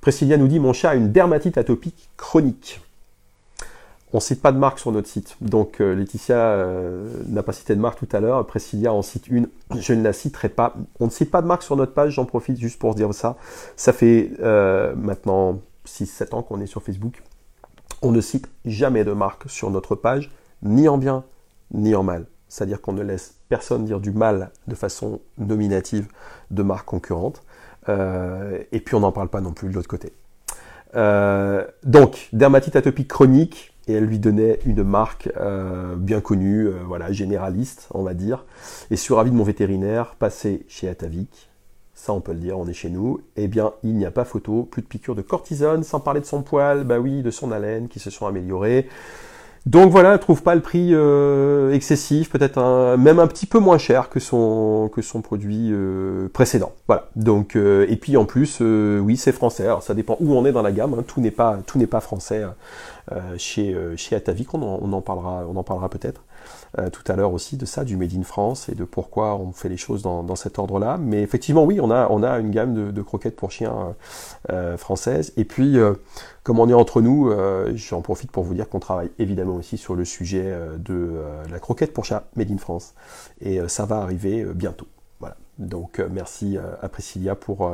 [0.00, 2.82] Priscilla nous dit mon chat a une dermatite atopique chronique.
[4.16, 5.36] On cite pas de marque sur notre site.
[5.40, 8.46] Donc euh, Laetitia euh, n'a pas cité de marque tout à l'heure.
[8.46, 9.48] Priscilla en cite une.
[9.76, 10.72] Je ne la citerai pas.
[11.00, 12.12] On ne cite pas de marque sur notre page.
[12.12, 13.36] J'en profite juste pour dire ça.
[13.74, 17.24] Ça fait euh, maintenant 6-7 ans qu'on est sur Facebook.
[18.02, 20.30] On ne cite jamais de marque sur notre page,
[20.62, 21.24] ni en bien,
[21.72, 22.26] ni en mal.
[22.48, 26.06] C'est-à-dire qu'on ne laisse personne dire du mal de façon nominative
[26.52, 27.42] de marques concurrentes.
[27.88, 30.12] et puis on n'en parle pas non plus de l'autre côté.
[31.82, 37.12] donc, dermatite atopique chronique, et elle lui donnait une marque euh, bien connue, euh, voilà,
[37.12, 38.44] généraliste, on va dire.
[38.90, 41.50] Et sur avis de mon vétérinaire, passé chez Atavik,
[41.94, 44.24] ça on peut le dire, on est chez nous, eh bien il n'y a pas
[44.24, 47.52] photo, plus de piqûres de cortisone, sans parler de son poil, bah oui, de son
[47.52, 48.88] haleine qui se sont améliorées.
[49.66, 53.78] Donc voilà, elle trouve pas le prix euh, excessif, peut-être même un petit peu moins
[53.78, 55.72] cher que son que son produit
[56.34, 56.72] précédent.
[56.86, 57.08] Voilà.
[57.16, 59.64] Donc et puis en plus, oui, c'est français.
[59.64, 60.94] Alors ça dépend où on est dans la gamme.
[60.94, 61.04] Hein.
[61.06, 62.44] Tout n'est pas tout n'est pas français.
[63.12, 66.22] Euh, chez, euh, chez Atavik, on en, parlera, on en parlera peut-être
[66.78, 69.52] euh, tout à l'heure aussi de ça, du Made in France et de pourquoi on
[69.52, 70.98] fait les choses dans, cet ordre-là.
[70.98, 73.94] Mais effectivement, oui, on a, on a une gamme de, croquettes pour chiens
[74.76, 75.32] françaises.
[75.36, 75.76] Et puis,
[76.42, 77.32] comme on est entre nous,
[77.74, 81.12] j'en profite pour vous dire qu'on travaille évidemment aussi sur le sujet de
[81.50, 82.94] la croquette pour chat Made in France.
[83.40, 84.86] Et ça va arriver bientôt.
[85.20, 85.36] Voilà.
[85.58, 87.70] Donc merci à Priscilla pour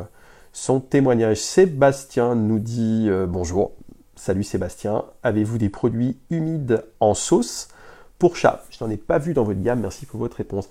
[0.53, 1.39] son témoignage.
[1.39, 3.73] Sébastien nous dit bonjour.
[4.23, 7.69] Salut Sébastien, avez-vous des produits humides en sauce?
[8.21, 10.69] Pour chat Je n'en ai pas vu dans votre gamme, merci pour votre réponse.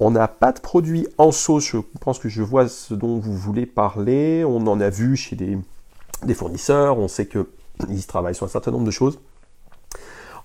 [0.00, 3.34] On n'a pas de produits en sauce, je pense que je vois ce dont vous
[3.34, 4.44] voulez parler.
[4.44, 8.84] On en a vu chez des, fournisseurs, on sait qu'ils travaillent sur un certain nombre
[8.84, 9.20] de choses.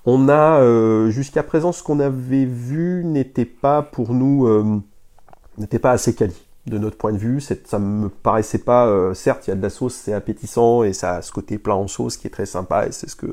[0.06, 4.80] On a euh, jusqu'à présent ce qu'on avait vu n'était pas pour nous euh,
[5.58, 7.42] n'était pas assez quali de notre point de vue.
[7.42, 10.94] Ça me paraissait pas, euh, certes, il y a de la sauce, c'est appétissant et
[10.94, 13.28] ça a ce côté plat en sauce qui est très sympa et c'est ce que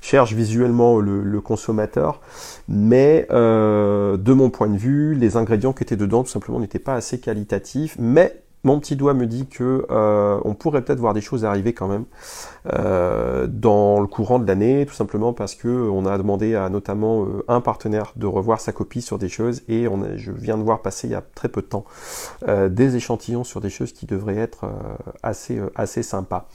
[0.00, 2.20] cherche visuellement le, consommateur.
[2.68, 6.78] Mais euh, de mon point de vue, les ingrédients qui étaient dedans tout simplement n'étaient
[6.78, 7.96] pas assez qualitatifs.
[7.98, 11.74] Mais mon petit doigt me dit que euh, on pourrait peut-être voir des choses arriver
[11.74, 12.06] quand même
[12.72, 17.24] euh, dans le courant de l'année, tout simplement parce que on a demandé à notamment
[17.24, 20.80] euh, un partenaire de revoir sa copie sur des choses et je viens de voir
[20.80, 21.84] passer il y a très peu de temps
[22.46, 24.64] des échantillons sur des choses qui devraient être
[25.22, 26.48] assez assez sympas.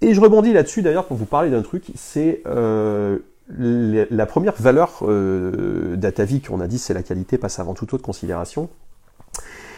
[0.00, 5.04] Et je rebondis là-dessus d'ailleurs pour vous parler d'un truc, c'est la première valeur
[5.96, 8.70] d'Atavi qu'on a dit c'est la qualité passe avant toute autre considération.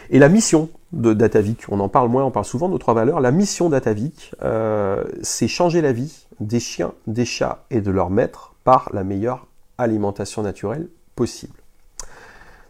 [0.09, 2.93] Et la mission de Datavik, on en parle moins, on parle souvent de nos trois
[2.93, 3.19] valeurs.
[3.19, 8.09] La mission Datavik, euh, c'est changer la vie des chiens, des chats et de leurs
[8.09, 11.59] maîtres par la meilleure alimentation naturelle possible.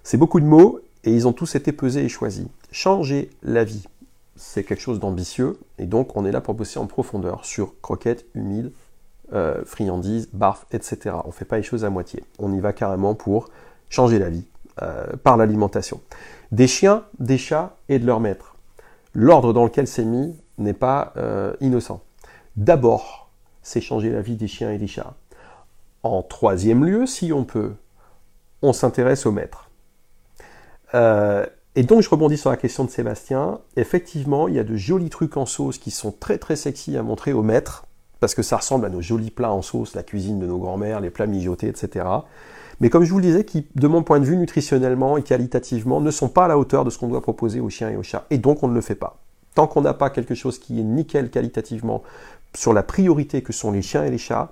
[0.04, 2.48] C'est beaucoup de mots et ils ont tous été pesés et choisis.
[2.72, 3.86] Changer la vie,
[4.36, 8.26] c'est quelque chose d'ambitieux et donc on est là pour bosser en profondeur sur croquettes
[8.34, 8.72] humides,
[9.34, 11.18] euh, friandises, barf, etc.
[11.24, 12.24] On ne fait pas les choses à moitié.
[12.40, 13.50] On y va carrément pour
[13.90, 14.46] changer la vie
[15.24, 16.00] par l'alimentation.
[16.52, 18.56] Des chiens, des chats et de leur maître.
[19.14, 21.14] L'ordre dans lequel c'est mis n'est pas
[21.60, 22.02] innocent.
[22.56, 23.30] D'abord,
[23.62, 25.14] c'est changer la vie des chiens et des chats.
[26.04, 27.74] En troisième lieu, si on peut,
[28.62, 29.70] on s'intéresse au maître.
[30.96, 33.60] Euh, et donc je rebondis sur la question de Sébastien.
[33.76, 37.04] Effectivement, il y a de jolis trucs en sauce qui sont très très sexy à
[37.04, 37.86] montrer au maître,
[38.20, 41.00] parce que ça ressemble à nos jolis plats en sauce, la cuisine de nos grands-mères,
[41.00, 42.06] les plats mijotés, etc.
[42.80, 46.00] Mais comme je vous le disais, qui, de mon point de vue, nutritionnellement et qualitativement,
[46.00, 48.04] ne sont pas à la hauteur de ce qu'on doit proposer aux chiens et aux
[48.04, 48.26] chats.
[48.30, 49.18] Et donc on ne le fait pas.
[49.56, 52.04] Tant qu'on n'a pas quelque chose qui est nickel qualitativement
[52.56, 54.52] sur la priorité que sont les chiens et les chats,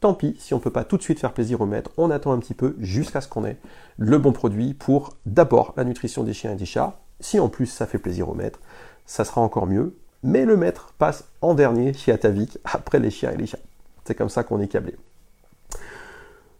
[0.00, 2.10] tant pis si on ne peut pas tout de suite faire plaisir au maître, on
[2.10, 3.58] attend un petit peu jusqu'à ce qu'on ait
[3.98, 6.98] le bon produit pour d'abord la nutrition des chiens et des chats.
[7.20, 8.60] Si en plus ça fait plaisir au maître,
[9.04, 9.94] ça sera encore mieux.
[10.22, 13.58] Mais le maître passe en dernier chez Atavik après les chiens et les chats.
[14.06, 14.96] C'est comme ça qu'on est câblé.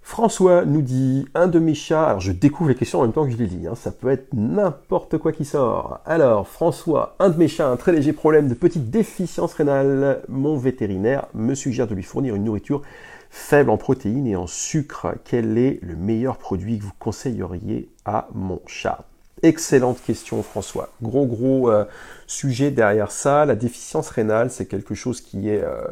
[0.06, 2.08] François nous dit un de mes chats.
[2.08, 3.66] Alors je découvre les questions en même temps que je les lis.
[3.66, 3.74] Hein.
[3.74, 6.00] ça peut être n'importe quoi qui sort.
[6.04, 10.20] Alors François, un de mes chats a un très léger problème de petite déficience rénale.
[10.28, 12.82] Mon vétérinaire me suggère de lui fournir une nourriture
[13.30, 15.14] faible en protéines et en sucre.
[15.24, 19.06] Quel est le meilleur produit que vous conseilleriez à mon chat?
[19.42, 20.90] Excellente question François.
[21.00, 21.86] Gros gros euh,
[22.26, 23.46] sujet derrière ça.
[23.46, 25.82] La déficience rénale, c'est quelque chose qui est euh,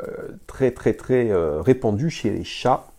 [0.46, 2.91] très très très euh, répandu chez les chats.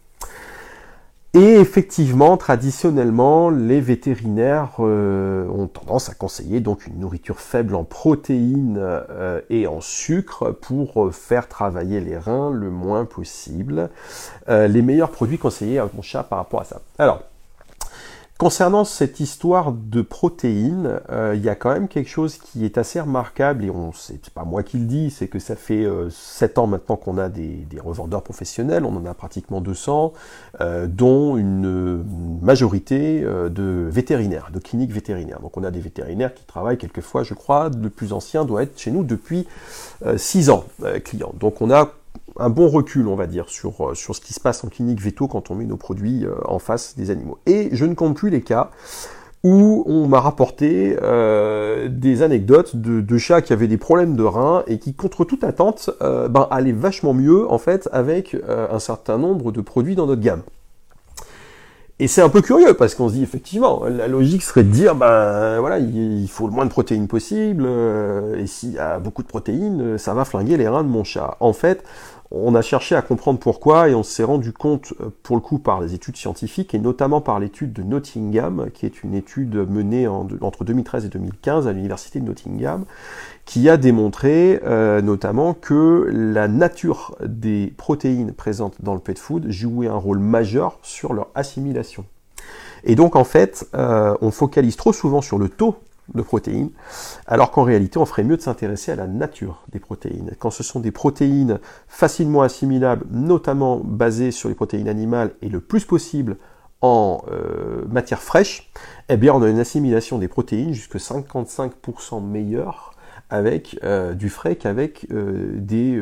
[1.35, 7.83] Et effectivement, traditionnellement, les vétérinaires euh, ont tendance à conseiller donc une nourriture faible en
[7.83, 13.89] protéines euh, et en sucre pour faire travailler les reins le moins possible.
[14.47, 16.81] Euh, les meilleurs produits conseillés à mon chat par rapport à ça.
[16.99, 17.23] Alors,
[18.43, 22.77] Concernant cette histoire de protéines, euh, il y a quand même quelque chose qui est
[22.77, 26.09] assez remarquable, et on c'est pas moi qui le dis, c'est que ça fait euh,
[26.09, 30.11] 7 ans maintenant qu'on a des, revendeurs professionnels, on en a pratiquement 200,
[30.59, 32.03] euh, dont une
[32.41, 35.39] majorité euh, de vétérinaires, de cliniques vétérinaires.
[35.39, 38.77] Donc on a des vétérinaires qui travaillent quelquefois, je crois, le plus ancien doit être
[38.77, 39.47] chez nous depuis
[40.17, 40.65] 6 ans,
[41.05, 41.31] clients.
[41.39, 41.93] Donc on a
[42.37, 45.01] un bon recul, on va dire, sur, euh, sur ce qui se passe en clinique
[45.01, 47.37] veto quand on met nos produits euh, en face des animaux.
[47.45, 48.71] Et je ne compte plus les cas
[49.43, 54.63] où on m'a rapporté euh, des anecdotes de, chats qui avaient des problèmes de reins
[54.67, 59.51] et qui, contre toute attente, ben, allaient vachement mieux en fait avec un certain nombre
[59.51, 60.43] de produits dans notre gamme.
[61.99, 64.95] Et c'est un peu curieux parce qu'on se dit effectivement, la logique serait de dire
[64.95, 67.67] ben voilà, il, faut le moins de protéines possible
[68.37, 71.37] et s'il y a beaucoup de protéines, ça va flinguer les reins de mon chat.
[71.39, 71.83] En fait,
[72.33, 75.59] on a cherché à comprendre pourquoi et on s'est rendu compte, euh, pour le coup,
[75.59, 80.07] par les études scientifiques et notamment par l'étude de Nottingham, qui est une étude menée
[80.07, 82.85] entre 2013 et 2015 à l'université de Nottingham,
[83.45, 89.51] qui a démontré euh, notamment que la nature des protéines présentes dans le pet food
[89.51, 92.05] jouait un rôle majeur sur leur assimilation.
[92.83, 95.77] Et donc en fait, euh, on focalise trop souvent sur le taux
[96.13, 96.69] de protéines,
[97.27, 100.31] alors qu'en réalité, on ferait mieux de s'intéresser à la nature des protéines.
[100.39, 105.59] Quand ce sont des protéines facilement assimilables, notamment basées sur les protéines animales et le
[105.61, 106.37] plus possible
[106.81, 108.69] en euh, matière fraîche,
[109.09, 112.93] eh bien, on a une assimilation des protéines jusqu'à 55% meilleure
[113.29, 115.99] avec euh, du frais qu'avec euh, des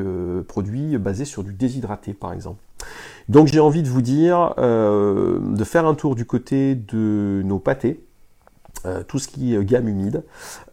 [0.48, 2.60] produits basés sur du déshydraté, par exemple.
[3.30, 8.04] Donc j'ai envie de vous dire de faire un tour du côté de nos pâtés,
[8.86, 10.24] euh, tout ce qui est gamme humide,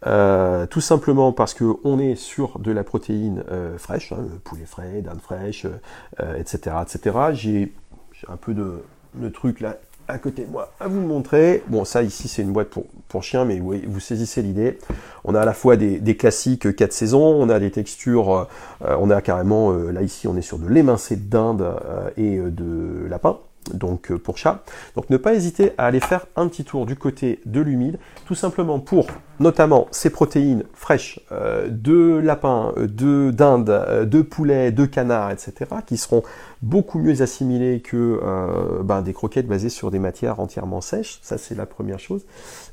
[0.07, 4.65] euh, tout simplement parce que on est sur de la protéine euh, fraîche, hein, poulet
[4.65, 5.67] frais, dinde fraîche,
[6.37, 7.17] etc., etc.
[7.33, 7.71] J'ai
[8.27, 11.63] un peu de, trucs là à côté de moi à vous montrer.
[11.67, 14.79] Bon, ça ici c'est une boîte pour, pour chiens, mais oui, vous saisissez l'idée.
[15.23, 18.47] On a à la fois des, des classiques 4 saisons, on a des textures,
[18.81, 21.75] on a carrément, là ici on est sur de l'émincé de dinde
[22.17, 23.37] et de lapin
[23.73, 24.63] donc euh, pour chat.
[24.95, 28.35] Donc ne pas hésiter à aller faire un petit tour du côté de l'humide, tout
[28.35, 29.07] simplement pour
[29.39, 35.53] notamment ces protéines fraîches euh, de lapin, euh, de dinde, de poulet, de canard, etc.,
[35.85, 36.23] qui seront
[36.61, 38.19] beaucoup mieux assimilées que
[38.83, 41.19] ben, des croquettes basées sur des matières entièrement sèches.
[41.21, 42.25] Ça c'est la première chose.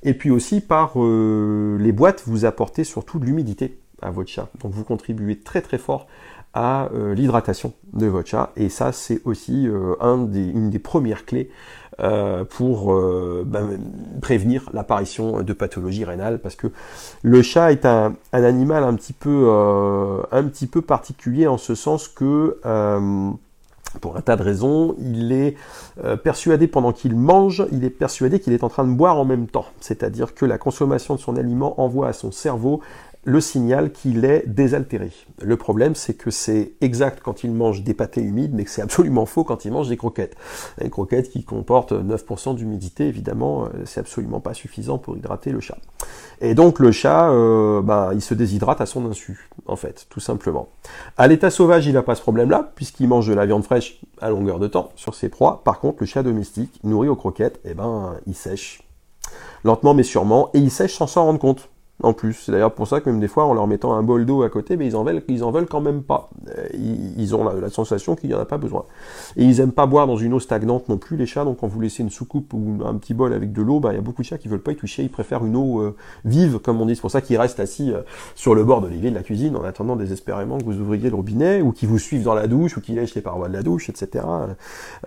[0.02, 4.48] Et puis aussi par les boîtes, vous apportez surtout de l'humidité à votre chat.
[4.60, 6.06] Donc vous contribuez très très fort
[6.54, 8.50] à euh, l'hydratation de votre chat.
[8.56, 11.50] Et ça, c'est aussi euh, une des premières clés
[12.00, 12.94] euh, pour
[13.44, 13.78] ben,
[14.20, 16.68] prévenir l'apparition de pathologies rénales, parce que
[17.22, 19.50] le chat est un, un animal un petit peu,
[20.30, 22.58] un petit peu particulier en ce sens que
[24.02, 25.56] pour un tas de raisons, il est
[26.22, 29.46] persuadé pendant qu'il mange, il est persuadé qu'il est en train de boire en même
[29.46, 29.66] temps.
[29.80, 32.82] C'est-à-dire que la consommation de son aliment envoie à son cerveau
[33.26, 35.10] le signal qu'il est désaltéré.
[35.42, 38.82] Le problème, c'est que c'est exact quand il mange des pâtés humides, mais que c'est
[38.82, 40.36] absolument faux quand il mange des croquettes.
[40.80, 45.58] Des croquettes qui comportent 9% d'humidité, évidemment, euh, c'est absolument pas suffisant pour hydrater le
[45.58, 45.76] chat.
[46.40, 50.20] Et donc le chat, euh, ben, il se déshydrate à son insu, en fait, tout
[50.20, 50.68] simplement.
[51.16, 54.30] À l'état sauvage, il n'a pas ce problème-là, puisqu'il mange de la viande fraîche à
[54.30, 55.62] longueur de temps sur ses proies.
[55.64, 58.82] Par contre, le chat domestique, nourri aux croquettes, eh ben, il sèche
[59.64, 61.68] lentement mais sûrement, et il sèche sans s'en rendre compte
[62.02, 62.34] en plus.
[62.34, 64.50] C'est d'ailleurs pour ça que même des fois, en leur mettant un bol d'eau à
[64.50, 66.28] côté, mais ils en veulent, ils en veulent quand même pas.
[66.56, 68.84] Euh, ils, ont la, sensation qu'il n'y en a pas besoin.
[69.36, 71.44] Et ils aiment pas boire dans une eau stagnante non plus, les chats.
[71.44, 73.96] Donc quand vous laissez une soucoupe ou un petit bol avec de l'eau, bah, il
[73.96, 75.02] y a beaucoup de chats qui veulent pas y toucher.
[75.04, 76.96] Ils préfèrent une eau euh, vive, comme on dit.
[76.96, 78.02] C'est pour ça qu'ils restent assis euh,
[78.34, 81.16] sur le bord de l'évier de la cuisine en attendant désespérément que vous ouvriez le
[81.16, 83.62] robinet ou qu'ils vous suivent dans la douche ou qu'ils lèchent les parois de la
[83.62, 84.24] douche, etc.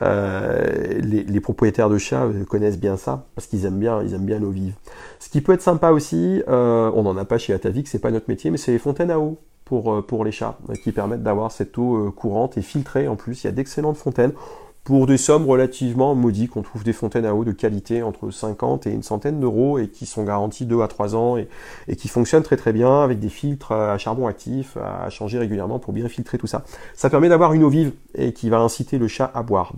[0.01, 4.49] les, propriétaires de chats connaissent bien ça parce qu'ils aiment bien, ils aiment bien l'eau
[4.49, 4.73] vive.
[5.19, 6.41] Ce qui peut être sympa aussi,
[6.93, 9.19] on n'en a pas chez Atavik, c'est pas notre métier, mais c'est les fontaines à
[9.19, 13.15] eau pour, euh, les chats, euh, qui permettent d'avoir cette eau courante et filtrée en
[13.15, 13.43] plus.
[13.43, 14.33] Il y a d'excellentes fontaines.
[14.83, 18.87] Pour des sommes relativement modiques, on trouve des fontaines à eau de qualité entre 50
[18.87, 21.47] et une centaine d'euros et qui sont garanties 2 à 3 ans et,
[21.95, 25.93] qui fonctionnent très très bien avec des filtres à charbon actif à changer régulièrement pour
[25.93, 26.63] bien filtrer tout ça.
[26.95, 29.73] Ça permet d'avoir une eau vive et qui va inciter le chat à boire.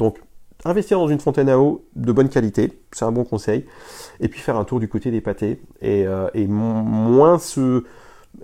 [0.65, 3.65] Investir dans une fontaine à eau de bonne qualité, c'est un bon conseil.
[4.19, 7.83] Et puis faire un tour du côté des pâtés et, euh, moins se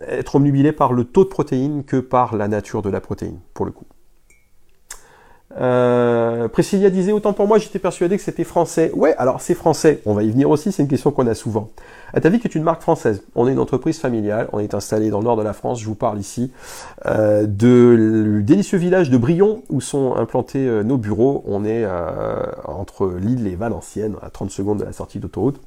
[0.01, 3.65] être omnubilé par le taux de protéines que par la nature de la protéine, pour
[3.65, 3.86] le coup.
[5.60, 8.91] Euh, Priscilla disait autant pour moi, j'étais persuadé que c'était français.
[8.93, 10.01] Ouais, alors c'est français.
[10.06, 10.71] On va y venir aussi.
[10.71, 11.69] C'est une question qu'on a souvent.
[12.13, 13.23] Atavik est une marque française.
[13.35, 14.47] On est une entreprise familiale.
[14.53, 15.81] On est installé dans le nord de la France.
[15.81, 16.51] Je vous parle ici
[17.05, 21.43] euh, de délicieux village de Brion où sont implantés euh, nos bureaux.
[21.47, 25.59] On est euh, entre Lille et Valenciennes, à 30 secondes de la sortie d'autoroute.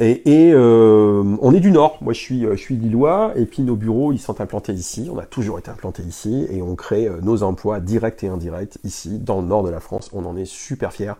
[0.00, 1.98] Et, euh, on est du Nord.
[2.02, 3.32] Moi, je suis, je suis lillois.
[3.34, 5.10] Et puis nos bureaux, ils sont implantés ici.
[5.12, 8.78] On a toujours été implantés ici, et on crée euh, nos emplois directs et indirects
[8.84, 10.10] ici, dans le Nord de la France.
[10.12, 11.14] On en est super fiers.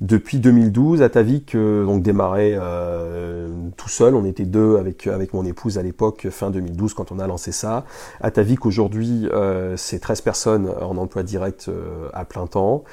[0.00, 4.14] Depuis 2012, Atavik euh, donc démarrait euh, tout seul.
[4.14, 7.52] On était deux avec avec mon épouse à l'époque, fin 2012, quand on a lancé
[7.52, 7.84] ça.
[8.22, 11.70] Atavik aujourd'hui, euh, c'est 13 personnes en emploi direct
[12.14, 12.84] à plein temps.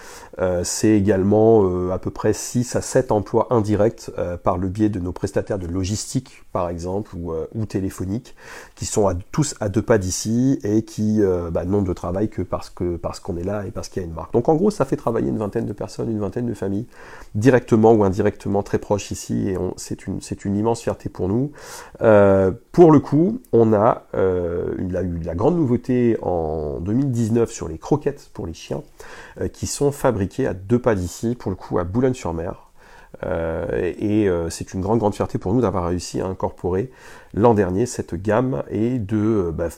[0.64, 4.12] c'est également à peu près 6 à 7 emplois indirects
[4.44, 5.12] par le biais de nos
[5.58, 8.36] de logistique, par exemple, ou, euh, ou téléphoniques,
[8.76, 12.42] qui sont tous à deux pas d'ici et qui euh, bah, n'ont de travail que
[12.42, 14.34] parce que parce qu'on est là et parce qu'il y a une marque.
[14.34, 16.86] Donc en gros, ça fait travailler une vingtaine de personnes, une vingtaine de familles,
[17.36, 21.52] directement ou indirectement très proches ici, et c'est une immense fierté pour nous.
[22.02, 24.88] Euh, pour le coup, on a eu
[25.24, 28.82] la grande nouveauté en 2019 sur les croquettes pour les chiens,
[29.54, 32.67] qui sont fabriquées à deux pas d'ici, pour le coup à Boulogne-sur-Mer.
[33.24, 36.92] Euh, et euh, c'est une grande grande fierté pour nous d'avoir réussi à incorporer
[37.34, 39.70] l'an dernier cette gamme et de euh, bah,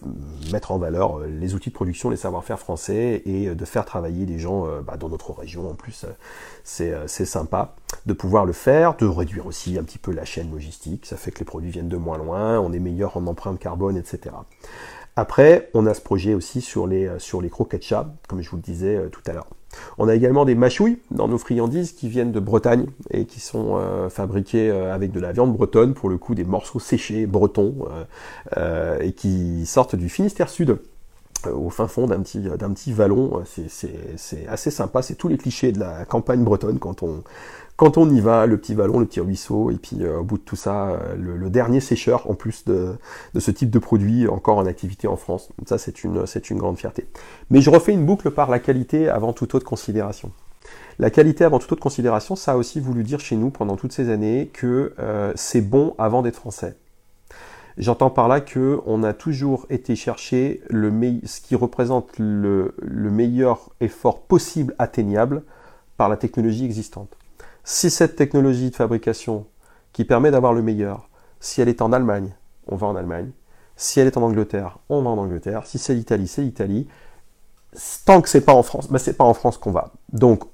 [0.51, 4.39] mettre en valeur les outils de production, les savoir-faire français et de faire travailler les
[4.39, 6.05] gens bah, dans notre région en plus.
[6.63, 7.75] C'est sympa
[8.05, 11.31] de pouvoir le faire, de réduire aussi un petit peu la chaîne logistique, ça fait
[11.31, 14.35] que les produits viennent de moins loin, on est meilleur en empreinte carbone, etc.
[15.19, 18.55] Après, on a ce projet aussi sur les, sur les croquettes chat, comme je vous
[18.55, 19.47] le disais tout à l'heure.
[19.97, 23.75] On a également des mâchouilles dans nos friandises qui viennent de Bretagne et qui sont
[23.77, 27.75] euh, fabriquées euh, avec de la viande bretonne, pour le coup des morceaux séchés bretons,
[28.55, 30.77] euh, et qui sortent du Finistère Sud
[31.53, 33.43] au fin fond d'un petit, d'un petit vallon.
[33.45, 37.23] C'est assez sympa, c'est tous les clichés de la campagne bretonne quand on,
[37.79, 40.37] quand on y va, le petit vallon, le petit ruisseau, et puis euh, au bout
[40.37, 42.97] de tout ça, euh, le, dernier sécheur en plus de,
[43.37, 45.47] ce type de produit encore en activité en France.
[45.65, 47.07] ça, c'est une, c'est une grande fierté.
[47.49, 50.33] Mais je refais une boucle par la qualité avant toute autre considération.
[50.99, 53.93] La qualité avant toute autre considération, ça a aussi voulu dire chez nous pendant toutes
[53.93, 56.75] ces années que euh, c'est bon avant d'être français.
[57.77, 60.91] J'entends par là que on a toujours été chercher le
[61.23, 65.43] ce qui représente le, le meilleur effort possible atteignable
[65.95, 67.15] par la technologie existante.
[67.71, 69.45] Si cette technologie de fabrication
[69.93, 71.07] qui permet d'avoir le meilleur,
[71.39, 72.33] si elle est en Allemagne,
[72.65, 73.29] on va en Allemagne.
[73.75, 75.67] Si elle est en Angleterre, on va en Angleterre.
[75.67, 76.87] Si c'est l'Italie, c'est l'Italie.
[78.07, 79.91] Tant que c'est pas en France, ce ben, c'est pas en France qu'on va.
[80.11, 80.45] Donc,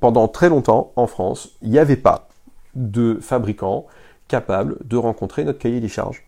[0.00, 2.26] pendant très longtemps, en France, il n'y avait pas
[2.74, 3.86] de fabricant
[4.26, 6.26] capable de rencontrer notre cahier des charges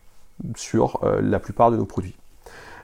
[0.55, 2.15] sur euh, la plupart de nos produits.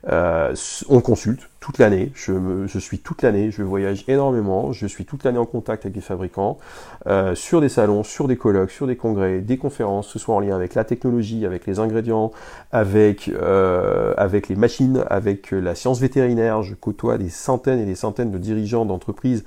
[0.09, 0.55] Euh,
[0.89, 5.23] on consulte toute l'année, je, je, suis toute l'année, je voyage énormément, je suis toute
[5.23, 6.59] l'année en contact avec des fabricants,
[7.07, 10.41] euh, sur des salons, sur des colloques, sur des congrès, des conférences, ce soit en
[10.41, 12.33] lien avec la technologie, avec les ingrédients,
[12.73, 16.65] avec, euh, avec les machines, avec la science vétérinaire.
[16.65, 19.45] Je côtoie des centaines et des centaines de dirigeants d'entreprises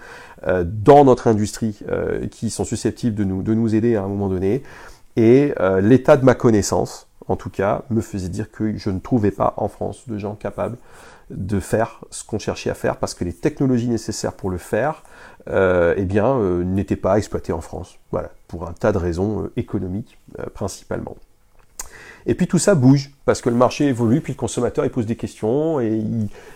[0.63, 1.79] dans notre industrie
[2.29, 4.61] qui sont susceptibles de nous, de nous aider à un moment donné.
[5.15, 9.31] Et l'état de ma connaissance, en tout cas, me faisait dire que je ne trouvais
[9.31, 10.77] pas en France de gens capables
[11.29, 15.03] de faire ce qu'on cherchait à faire parce que les technologies nécessaires pour le faire
[15.47, 17.97] euh, eh bien, euh, n'étaient pas exploitées en France.
[18.11, 20.19] Voilà, pour un tas de raisons euh, économiques
[20.53, 21.15] principalement.
[22.27, 25.05] Et puis tout ça bouge, parce que le marché évolue, puis le consommateur il pose
[25.05, 26.01] des questions et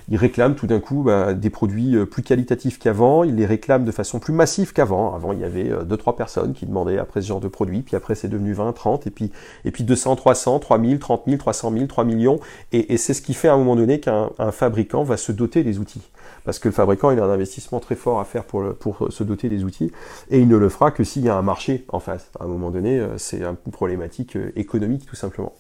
[0.10, 3.86] il, réclame tout d'un coup bah, des produits euh, plus qualitatifs qu'avant, il les réclame
[3.86, 5.14] de façon plus massive qu'avant.
[5.14, 7.96] Avant il y avait 2-3 euh, personnes qui demandaient après ce genre de produits, puis
[7.96, 9.32] après c'est devenu 20, 30, et puis,
[9.64, 12.40] et puis 200, 300, 3000, 30 000, 300 000, 3 millions,
[12.72, 15.80] et c'est ce qui fait à un moment donné qu'un fabricant va se doter des
[15.80, 16.02] outils
[16.50, 19.50] parce que le fabricant il a un investissement très fort à faire pour, se doter
[19.50, 19.92] des outils,
[20.32, 22.32] et il ne le fera que s'il y a un marché en face.
[22.40, 25.54] À un moment donné, euh, c'est une problématique euh, économique tout simplement.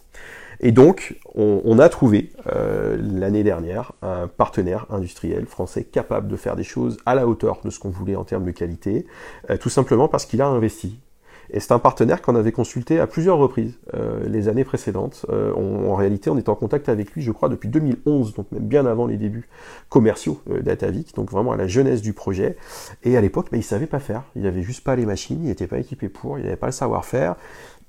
[0.62, 6.56] Et donc, on, a trouvé euh, l'année dernière un partenaire industriel français capable de faire
[6.56, 9.06] des choses à la hauteur de ce qu'on voulait en termes de qualité,
[9.60, 11.00] tout simplement parce qu'il a investi
[11.52, 15.26] et c'est un partenaire qu'on avait consulté à plusieurs reprises euh, les années précédentes.
[15.30, 18.68] Euh, en réalité, on est en contact avec lui, je crois, depuis 2011, donc même
[18.68, 19.50] bien avant les débuts
[19.90, 22.56] commerciaux euh, d'Atavic, donc vraiment à la jeunesse du projet.
[23.04, 24.24] Et à l'époque, bah, il savait pas faire.
[24.36, 26.72] Il avait juste pas les machines, il n'était pas équipé pour, il n'avait pas le
[26.72, 27.36] savoir-faire.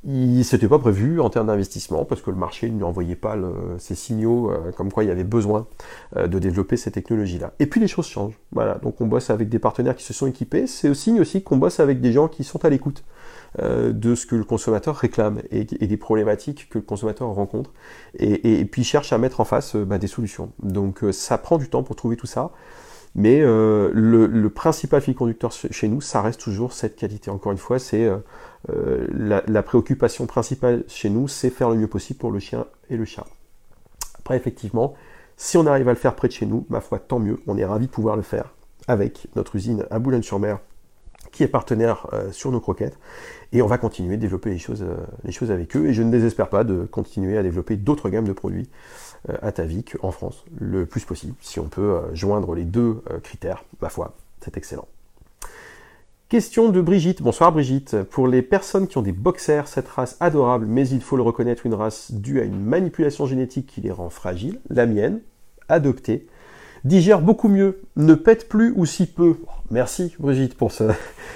[0.03, 3.37] Il s'était pas prévu en termes d'investissement parce que le marché ne lui envoyait pas
[3.77, 5.67] ces signaux comme quoi il y avait besoin
[6.17, 7.53] de développer ces technologies-là.
[7.59, 8.39] Et puis les choses changent.
[8.51, 10.67] Voilà, donc on bosse avec des partenaires qui se sont équipés.
[10.67, 13.05] C'est aussi signe aussi qu'on bosse avec des gens qui sont à l'écoute.
[13.59, 17.73] Euh, de ce que le consommateur réclame et, des problématiques que le consommateur rencontre
[18.17, 20.53] et, puis cherche à mettre en face euh, bah, des solutions.
[20.63, 22.53] Donc euh, ça prend du temps pour trouver tout ça.
[23.17, 27.29] Mais le, principal fil conducteur chez nous, ça reste toujours cette qualité.
[27.29, 28.09] Encore une fois, c'est
[28.69, 33.05] la, préoccupation principale chez nous, c'est faire le mieux possible pour le chien et le
[33.05, 33.27] chat.
[34.21, 34.95] Après, effectivement,
[35.37, 37.41] si on arrive à le faire près de chez nous, ma foi, tant mieux.
[37.49, 38.55] On est ravi de pouvoir le faire
[38.87, 40.61] avec notre usine à Boulogne-sur-Mer
[41.33, 42.99] qui est partenaire sur nos croquettes.
[43.53, 45.87] Et on va continuer de développer les choses, euh, les choses avec eux.
[45.87, 48.69] Et je ne désespère pas de continuer à développer d'autres gammes de produits
[49.29, 51.35] euh, à Tavic en France le plus possible.
[51.41, 54.87] Si on peut joindre les deux critères, ma foi, c'est excellent.
[56.31, 57.23] Question de Brigitte.
[57.23, 58.05] Bonsoir Brigitte.
[58.05, 61.67] Pour les personnes qui ont des boxers, cette race adorable, mais il faut le reconnaître,
[61.67, 65.23] une race due à une manipulation génétique qui les rend fragiles, la mienne,
[65.69, 66.29] adoptée,
[66.85, 69.39] digère beaucoup mieux, ne pète plus ou si peu.
[69.73, 70.85] Merci Brigitte pour ce,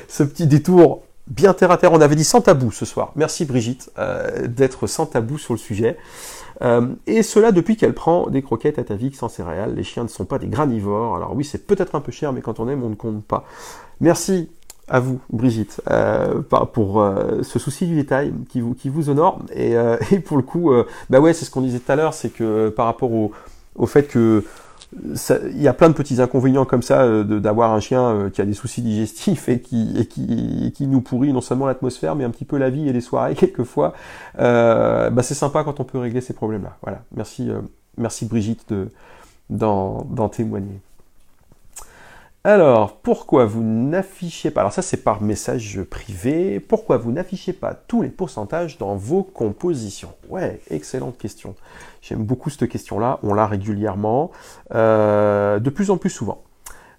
[0.22, 1.92] petit détour bien terre à terre.
[1.92, 3.12] On avait dit sans tabou ce soir.
[3.16, 5.96] Merci Brigitte euh, d'être sans tabou sur le sujet.
[6.62, 9.74] Euh, et cela depuis qu'elle prend des croquettes à Tavik sans céréales.
[9.74, 11.16] Les chiens ne sont pas des granivores.
[11.16, 13.44] Alors oui, c'est peut-être un peu cher, mais quand on aime, on ne compte pas.
[14.00, 14.50] Merci
[14.86, 17.02] à vous, Brigitte, euh, pour
[17.42, 19.40] ce souci du détail qui vous, honore.
[19.54, 19.74] Et,
[20.24, 20.70] pour le coup,
[21.10, 24.04] bah ouais, c'est ce qu'on disait tout à l'heure, c'est que par rapport au fait
[24.04, 24.44] que
[25.02, 28.40] il y a plein de petits inconvénients comme ça euh, d'avoir un chien euh, qui
[28.40, 32.58] a des soucis digestifs et qui, nous pourrit non seulement l'atmosphère mais un petit peu
[32.58, 33.94] la vie et les soirées quelquefois.
[34.38, 36.76] Euh, bah c'est sympa quand on peut régler ces problèmes-là.
[36.82, 37.02] Voilà.
[37.14, 37.50] Merci,
[37.96, 38.72] merci Brigitte
[39.50, 40.80] d'en témoigner.
[42.46, 47.72] Alors, pourquoi vous n'affichez pas, alors ça c'est par message privé, pourquoi vous n'affichez pas
[47.72, 50.10] tous les pourcentages dans vos compositions?
[50.28, 51.54] Ouais, excellente question.
[52.02, 54.30] J'aime beaucoup cette question-là, on l'a régulièrement,
[54.74, 56.42] euh, de plus en plus souvent.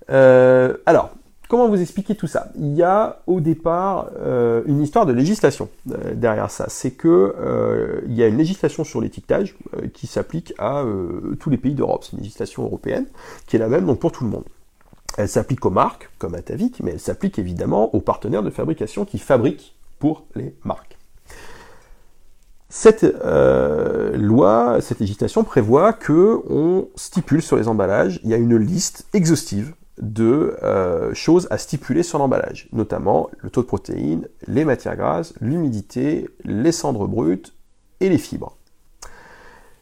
[0.10, 1.12] Euh, alors,
[1.48, 2.48] comment vous expliquer tout ça?
[2.56, 6.66] Il y a au départ euh, une histoire de législation derrière ça.
[6.70, 9.56] C'est que il y a une législation sur l'étiquetage
[9.94, 10.84] qui s'applique à
[11.40, 12.04] tous les pays d'Europe.
[12.04, 13.06] C'est une législation européenne
[13.46, 14.44] qui est la même donc pour tout le monde.
[15.18, 19.18] Elle s'applique aux marques, comme Atavik, mais elle s'applique évidemment aux partenaires de fabrication qui
[19.18, 20.98] fabriquent pour les marques.
[22.70, 28.38] Cette euh, loi, cette législation prévoit que on stipule sur les emballages, il y a
[28.38, 34.28] une liste exhaustive de euh, choses à stipuler sur l'emballage, notamment le taux de protéines,
[34.48, 37.54] les matières grasses, l'humidité, les cendres brutes
[38.02, 38.58] et les fibres.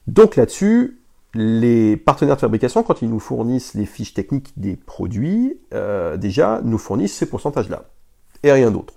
[0.06, 1.00] Donc là-dessus,
[1.36, 6.62] les partenaires de fabrication, quand ils nous fournissent les fiches techniques des produits, euh, déjà
[6.64, 7.86] nous fournissent ces pourcentages-là,
[8.44, 8.94] et rien d'autre.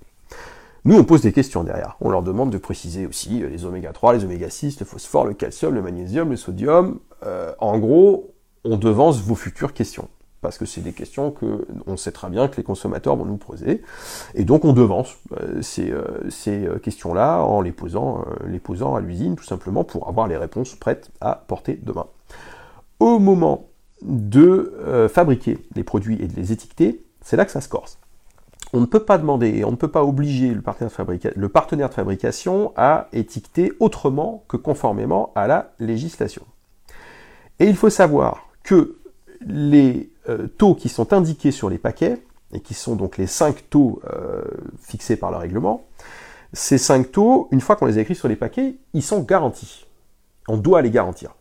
[0.84, 1.96] Nous, on pose des questions derrière.
[2.00, 5.26] On leur demande de préciser aussi euh, les oméga 3, les oméga 6, le phosphore,
[5.26, 7.00] le calcium, le magnésium, le sodium.
[7.24, 8.34] Euh, en gros,
[8.64, 10.08] on devance vos futures questions.
[10.42, 13.38] Parce que c'est des questions que on sait très bien que les consommateurs vont nous
[13.38, 13.82] poser.
[14.34, 15.16] Et donc on devance
[15.60, 15.92] ces,
[16.28, 20.76] ces questions-là en les posant, les posant à l'usine, tout simplement pour avoir les réponses
[20.76, 22.06] prêtes à porter demain
[23.00, 23.68] au moment
[24.02, 27.98] de euh, fabriquer les produits et de les étiqueter, c'est là que ça se corse.
[28.72, 32.72] On ne peut pas demander et on ne peut pas obliger le partenaire, de fabrication
[32.76, 36.42] à étiqueter autrement que conformément à la législation.
[37.58, 38.96] Et il faut savoir que
[39.40, 42.20] les euh, taux qui sont indiqués sur les paquets,
[42.52, 44.42] et qui sont donc les 5 taux euh,
[44.80, 45.84] fixés par le règlement,
[46.52, 49.86] ces 5 taux, une fois qu'on les a écrits sur les paquets, ils sont garantis.
[50.48, 51.34] on doit les garantir.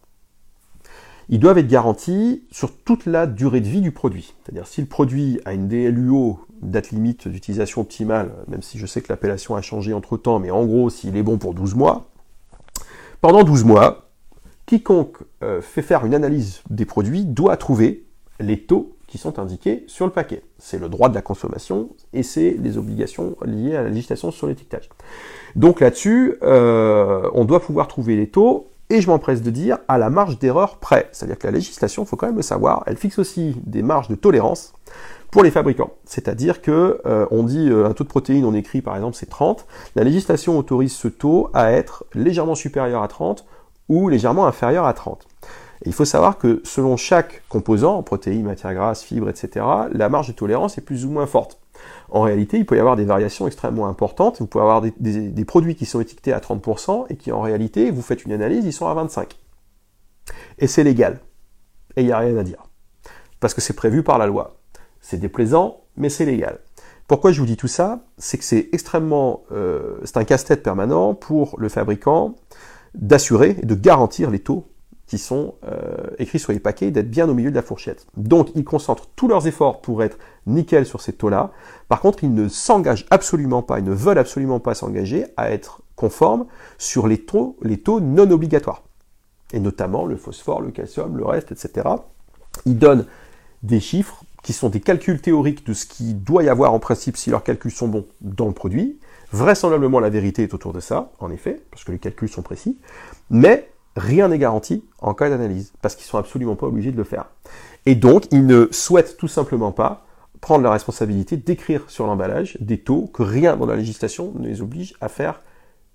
[1.30, 4.36] Ils doivent être garantis sur toute la durée de vie du produit.
[4.44, 9.02] C'est-à-dire si le produit a une DLUO, date limite d'utilisation optimale, même si je sais
[9.02, 12.06] que l'appellation a changé entre temps, mais en gros s'il est bon pour 12 mois,
[13.22, 14.10] pendant 12 mois,
[14.66, 18.06] quiconque euh, fait faire une analyse des produits doit trouver
[18.40, 20.44] les taux qui sont indiqués sur le paquet.
[20.58, 24.48] C'est le droit de la consommation et c'est les obligations liées à la législation sur
[24.48, 24.90] l'étiquetage.
[25.56, 29.98] Donc là-dessus, euh, on doit pouvoir trouver les taux et je m'empresse de dire à
[29.98, 31.10] la marge d'erreur près.
[31.12, 34.08] C'est-à-dire que la législation, il faut quand même le savoir, elle fixe aussi des marges
[34.08, 34.74] de tolérance
[35.32, 35.92] pour les fabricants.
[36.06, 39.30] C'est-à-dire que euh, on dit euh, un taux de protéines, on écrit par exemple c'est
[39.30, 39.66] 30.
[39.96, 43.46] La législation autorise ce taux à être légèrement supérieur à 30
[43.90, 45.28] ou légèrement inférieur à 30.
[45.84, 50.30] Et il faut savoir que selon chaque composant, protéines, matières grasses, fibres, etc., la marge
[50.30, 51.60] de tolérance est plus ou moins forte.
[52.10, 54.40] En réalité, il peut y avoir des variations extrêmement importantes.
[54.40, 58.02] Vous pouvez avoir des, produits qui sont étiquetés à 30% et qui en réalité, vous
[58.02, 59.28] faites une analyse, ils sont à 25%.
[60.60, 61.20] Et c'est légal.
[61.96, 62.64] Et il n'y a rien à dire.
[63.40, 64.58] Parce que c'est prévu par la loi.
[65.02, 66.60] C'est déplaisant, mais c'est légal.
[67.08, 68.06] Pourquoi je vous dis tout ça?
[68.18, 69.44] C'est que c'est extrêmement...
[69.52, 72.36] Euh, c'est un casse-tête permanent pour le fabricant
[72.96, 74.68] d'assurer et de garantir les taux
[75.08, 78.08] qui sont euh, écrits sur les paquets, d'être bien au milieu de la fourchette.
[78.18, 81.52] Donc ils concentrent tous leurs efforts pour être nickel sur ces taux-là.
[81.90, 85.82] Par contre, ils ne s'engagent absolument pas, ils ne veulent absolument pas s'engager à être
[85.96, 86.46] conformes
[86.78, 88.84] sur les taux, les taux non obligatoires.
[89.54, 91.88] Et notamment le phosphore, le calcium, le reste, etc.
[92.66, 93.06] Ils donnent
[93.64, 97.18] des chiffres qui sont des calculs théoriques de ce qu'il doit y avoir en principe
[97.18, 99.00] si leurs calculs sont bons dans le produit.
[99.32, 102.78] Vraisemblablement, la vérité est autour de ça, en effet, parce que les calculs sont précis.
[103.30, 107.04] Mais rien n'est garanti en cas d'analyse, parce qu'ils sont absolument pas obligés de le
[107.04, 107.26] faire.
[107.86, 110.06] Et donc, ils ne souhaitent tout simplement pas
[110.42, 114.62] prendre la responsabilité d'écrire sur l'emballage des taux que rien dans la législation ne les
[114.62, 115.42] oblige à faire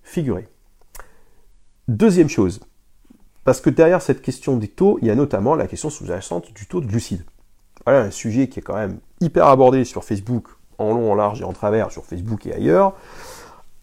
[0.02, 0.48] figurer.
[1.88, 2.60] Deuxième chose,
[3.44, 6.66] parce que derrière cette question des taux, il y a notamment la question sous-jacente du
[6.66, 7.24] taux de glucides.
[7.84, 10.48] Voilà un sujet qui est quand même hyper abordé sur Facebook,
[10.78, 12.94] en long, en large et en travers, sur Facebook et ailleurs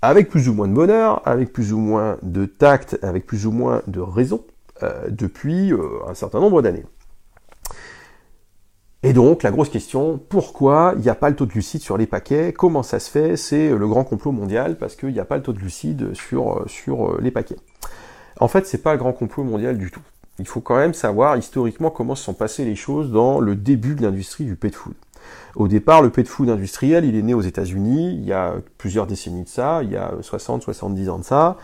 [0.07, 3.51] avec plus ou moins de bonheur, avec plus ou moins de tact, avec plus ou
[3.51, 4.41] moins de raison,
[4.81, 6.85] euh, depuis euh, un certain nombre d'années.
[9.03, 11.97] Et donc, la grosse question, pourquoi il n'y a pas le taux de glucides sur
[11.97, 12.53] les paquets?
[12.53, 13.35] Comment ça se fait?
[13.35, 16.63] C'est le grand complot mondial parce qu'il n'y a pas le taux de glucides sur,
[16.67, 17.57] sur les paquets.
[18.39, 20.01] En fait, c'est pas le grand complot mondial du tout.
[20.39, 23.95] Il faut quand même savoir historiquement comment se sont passées les choses dans le début
[23.95, 24.93] de l'industrie du pet food.
[25.57, 29.07] Au départ, le pet food industriel, il est né aux États-Unis, il y a plusieurs
[29.07, 31.57] décennies de ça, il y a 60, 70 ans de ça.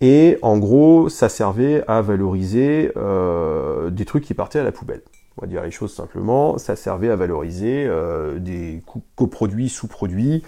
[0.00, 5.02] Et en gros, ça servait à valoriser euh, des trucs qui partaient à la poubelle
[5.38, 8.82] on va dire les choses simplement, ça servait à valoriser euh, des
[9.14, 10.42] coproduits, sous-produits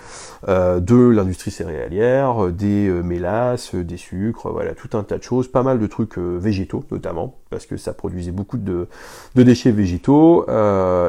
[0.48, 5.46] euh, de l'industrie céréalière, des euh, mélasses, des sucres, voilà, tout un tas de choses,
[5.46, 8.88] pas mal de trucs végétaux notamment, parce que ça produisait beaucoup de,
[9.36, 10.44] déchets végétaux,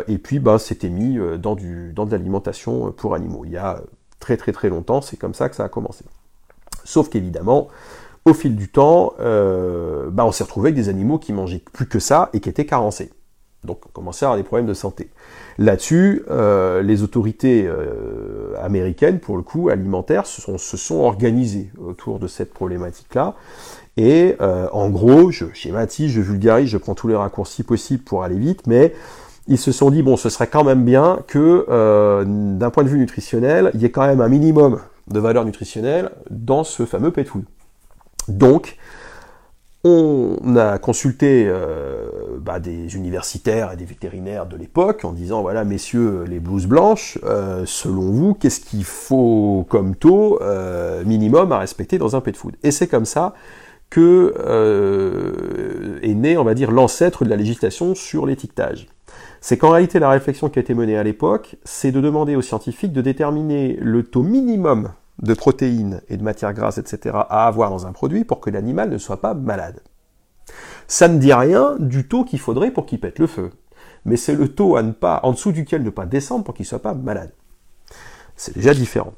[0.07, 3.43] et puis bah, c'était mis dans, du, dans de l'alimentation pour animaux.
[3.45, 3.82] Il y a
[4.19, 6.05] très très très longtemps, c'est comme ça que ça a commencé.
[6.84, 7.67] Sauf qu'évidemment,
[8.25, 11.99] au fil du temps, bah, on s'est retrouvé avec des animaux qui mangeaient plus que
[11.99, 13.11] ça et qui étaient carencés.
[13.64, 15.09] Donc on commençait à avoir des problèmes de santé.
[15.59, 22.20] Là-dessus, euh, les autorités euh, américaines, pour le coup, alimentaires, se sont, se organisées autour
[22.20, 23.36] de cette problématique-là.
[23.97, 28.24] Et euh, en gros, je schématise, je vulgarise, je prends tous les raccourcis possibles pour
[28.24, 28.93] aller vite, mais
[29.47, 31.66] ils se sont dit, bon, ce serait quand même bien que,
[32.24, 36.12] d'un point de vue nutritionnel, il y ait quand même un minimum de valeur nutritionnelle
[36.30, 37.43] dans ce fameux pet food.
[38.28, 38.78] Donc,
[39.84, 42.07] on a consulté euh,
[42.39, 47.17] bah, des universitaires et des vétérinaires de l'époque en disant voilà messieurs les blouses blanches,
[47.23, 52.38] euh, selon vous qu'est-ce qu'il faut comme taux euh, minimum à respecter dans un pet
[52.38, 52.55] food?
[52.61, 53.34] Et c'est comme ça
[53.89, 54.34] que
[56.01, 58.88] est né on va dire l'ancêtre de la législation sur l'étiquetage.
[59.41, 62.41] C'est qu'en réalité la réflexion qui a été menée à l'époque, c'est de demander aux
[62.43, 64.91] scientifiques de déterminer le taux minimum
[65.22, 68.89] de protéines et de matières grasses, etc., à avoir dans un produit pour que l'animal
[68.89, 69.82] ne soit pas malade.
[70.88, 73.51] Ça ne dit rien du taux qu'il faudrait pour qu'il pète le feu.
[74.05, 76.63] Mais c'est le taux à ne pas, en dessous duquel ne pas descendre pour qu'il
[76.63, 77.32] ne soit pas malade.
[78.36, 79.13] C'est déjà différent.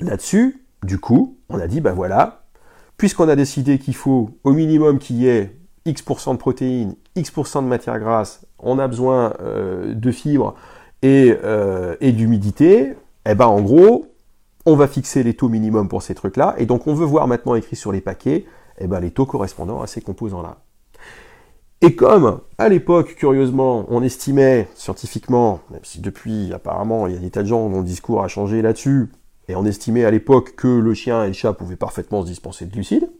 [0.00, 2.44] Là-dessus, du coup, on a dit, ben voilà,
[2.96, 7.68] puisqu'on a décidé qu'il faut au minimum qu'il y ait X% de protéines, X% de
[7.68, 10.54] matières grasses, on a besoin euh, de fibres
[11.02, 12.94] et, euh, et d'humidité,
[13.26, 14.09] eh ben en gros,
[14.66, 17.54] on va fixer les taux minimums pour ces trucs-là, et donc on veut voir maintenant
[17.54, 18.44] écrit sur les paquets
[18.78, 20.58] eh ben, les taux correspondant à ces composants-là.
[21.82, 27.20] Et comme, à l'époque, curieusement, on estimait scientifiquement, même si depuis, apparemment, il y a
[27.20, 29.10] des tas de gens dont le discours a changé là-dessus,
[29.48, 32.66] et on estimait à l'époque que le chien et le chat pouvaient parfaitement se dispenser
[32.66, 33.10] de glucides,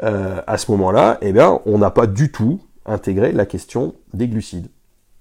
[0.00, 4.68] à ce moment-là, eh bien, on n'a pas du tout intégré la question des glucides.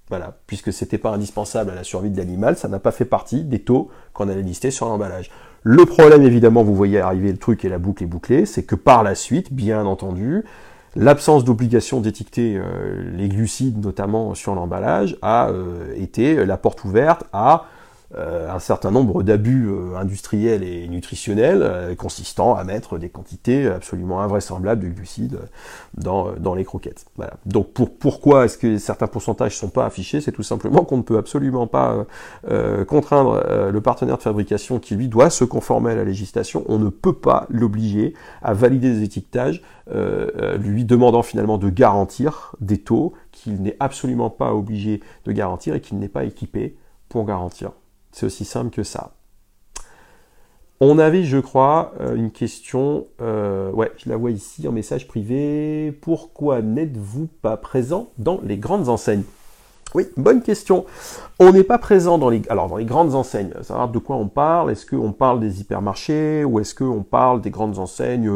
[0.09, 3.43] Voilà, puisque c'était pas indispensable à la survie de l'animal, ça n'a pas fait partie
[3.43, 5.31] des taux qu'on allait lister sur l'emballage.
[5.63, 8.75] Le problème, évidemment, vous voyez arriver le truc et la boucle est bouclée, c'est que
[8.75, 10.43] par la suite, bien entendu,
[10.95, 17.23] l'absence d'obligation d'étiqueter euh, les glucides, notamment sur l'emballage, a euh, été la porte ouverte
[17.31, 17.72] à euh,
[18.15, 24.21] un certain nombre d'abus euh, industriels et nutritionnels euh, consistant à mettre des quantités absolument
[24.21, 25.39] invraisemblables de glucides
[25.95, 27.05] dans, dans les croquettes.
[27.15, 27.33] Voilà.
[27.45, 30.21] Donc pour, pourquoi est-ce que certains pourcentages sont pas affichés?
[30.21, 32.05] C'est tout simplement qu'on ne peut absolument pas
[32.87, 36.63] contraindre le partenaire de fabrication qui lui doit se conformer à la législation.
[36.67, 39.61] On ne peut pas l'obliger à valider des étiquetages,
[40.59, 45.81] lui demandant finalement de garantir des taux qu'il n'est absolument pas obligé de garantir et
[45.81, 46.75] qu'il n'est pas équipé
[47.09, 47.71] pour garantir.
[48.13, 49.11] C'est aussi simple que ça.
[50.79, 53.07] On avait, je crois, euh, une question.
[53.21, 55.91] Euh, ouais, je la vois ici en message privé.
[56.01, 59.23] Pourquoi n'êtes-vous pas présent dans les grandes enseignes?
[59.95, 60.85] Oui, bonne question.
[61.39, 63.53] On n'est pas présent dans les, alors dans les grandes enseignes.
[63.61, 67.51] Savoir de quoi on parle Est-ce qu'on parle des hypermarchés ou est-ce qu'on parle des
[67.51, 68.29] grandes enseignes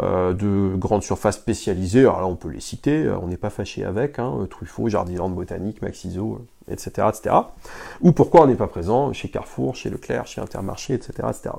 [0.00, 2.00] euh, de grandes surfaces spécialisées?
[2.00, 3.08] Alors là, on peut les citer.
[3.22, 4.18] On n'est pas fâché avec.
[4.18, 7.34] Hein, Truffaut, Jardiland Botanique, Maxiso, etc., etc.
[8.00, 11.54] Ou pourquoi on n'est pas présent chez Carrefour, chez Leclerc, chez Intermarché, etc., etc.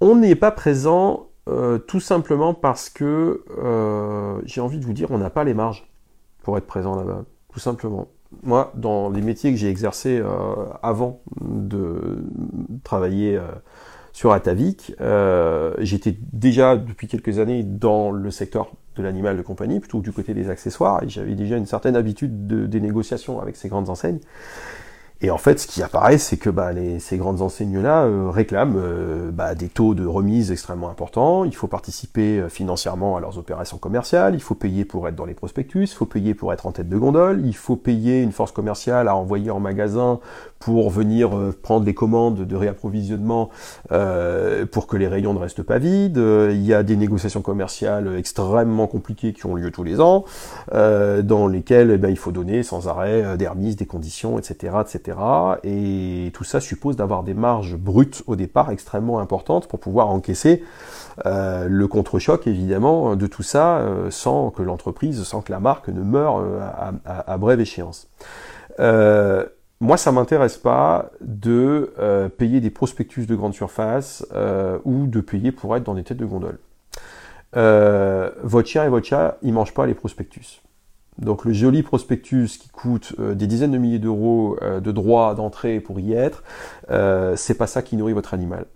[0.00, 5.10] On n'est pas présent euh, tout simplement parce que euh, j'ai envie de vous dire,
[5.10, 5.86] on n'a pas les marges
[6.42, 7.24] pour être présent là-bas
[7.54, 8.08] tout simplement.
[8.42, 10.28] Moi, dans les métiers que j'ai exercés euh,
[10.82, 12.24] avant de
[12.82, 13.40] travailler
[14.14, 19.80] sur Atavik, euh, j'étais déjà depuis quelques années dans le secteur de l'animal de compagnie,
[19.80, 23.56] plutôt du côté des accessoires, et j'avais déjà une certaine habitude de, des négociations avec
[23.56, 24.20] ces grandes enseignes.
[25.24, 29.30] Et en fait, ce qui apparaît, c'est que bah, ces grandes enseignes-là euh, réclament euh,
[29.30, 31.46] bah, des taux de remise extrêmement importants.
[31.46, 34.34] Il faut participer euh, financièrement à leurs opérations commerciales.
[34.34, 35.84] Il faut payer pour être dans les prospectus.
[35.84, 37.40] Il faut payer pour être en tête de gondole.
[37.46, 40.20] Il faut payer une force commerciale à envoyer en magasin
[40.58, 41.30] pour venir
[41.62, 43.50] prendre des commandes de réapprovisionnement
[44.70, 46.16] pour que les rayons ne restent pas vides.
[46.16, 50.24] il y a des négociations commerciales extrêmement compliquées qui ont lieu tous les ans,
[50.72, 55.13] dans lesquelles eh ben, il faut donner sans arrêt des remises, des conditions, etc., etc.
[55.62, 60.62] Et tout ça suppose d'avoir des marges brutes au départ extrêmement importantes pour pouvoir encaisser
[61.26, 65.88] euh, le contre-choc évidemment de tout ça euh, sans que l'entreprise, sans que la marque
[65.88, 66.60] ne meure euh,
[67.04, 68.08] à, brève échéance.
[68.78, 71.92] moi, ça m'intéresse pas de
[72.38, 74.26] payer des prospectus de grande surface
[74.84, 76.58] ou de payer pour être dans des têtes de gondole.
[77.52, 80.63] votre chien et votre chat, ils mangent pas les prospectus.
[81.18, 85.34] Donc le joli prospectus qui coûte euh, des dizaines de milliers d'euros euh, de droits
[85.34, 86.42] d'entrée pour y être,
[86.90, 88.66] euh, c'est pas ça qui nourrit votre animal.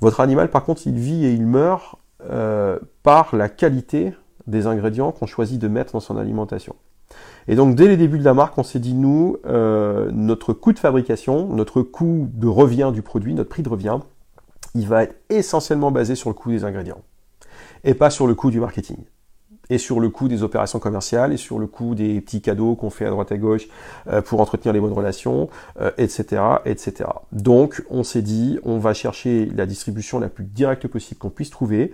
[0.00, 1.96] Votre animal, par contre, il vit et il meurt
[3.02, 4.12] par la qualité
[4.48, 6.74] des ingrédients qu'on choisit de mettre dans son alimentation.
[7.46, 10.78] Et donc dès les débuts de la marque, on s'est dit nous, notre coût de
[10.78, 13.98] fabrication, notre coût de revient du produit, notre prix de revient,
[14.74, 17.02] il va être essentiellement basé sur le coût des ingrédients
[17.84, 18.98] et pas sur le coût du marketing
[19.70, 22.90] et sur le coût des opérations commerciales, et sur le coût des petits cadeaux qu'on
[22.90, 23.68] fait à droite à gauche
[24.08, 25.48] euh, pour entretenir les bonnes relations,
[25.98, 27.10] etc., euh, etc.
[27.32, 31.50] Donc, on s'est dit, on va chercher la distribution la plus directe possible qu'on puisse
[31.50, 31.92] trouver,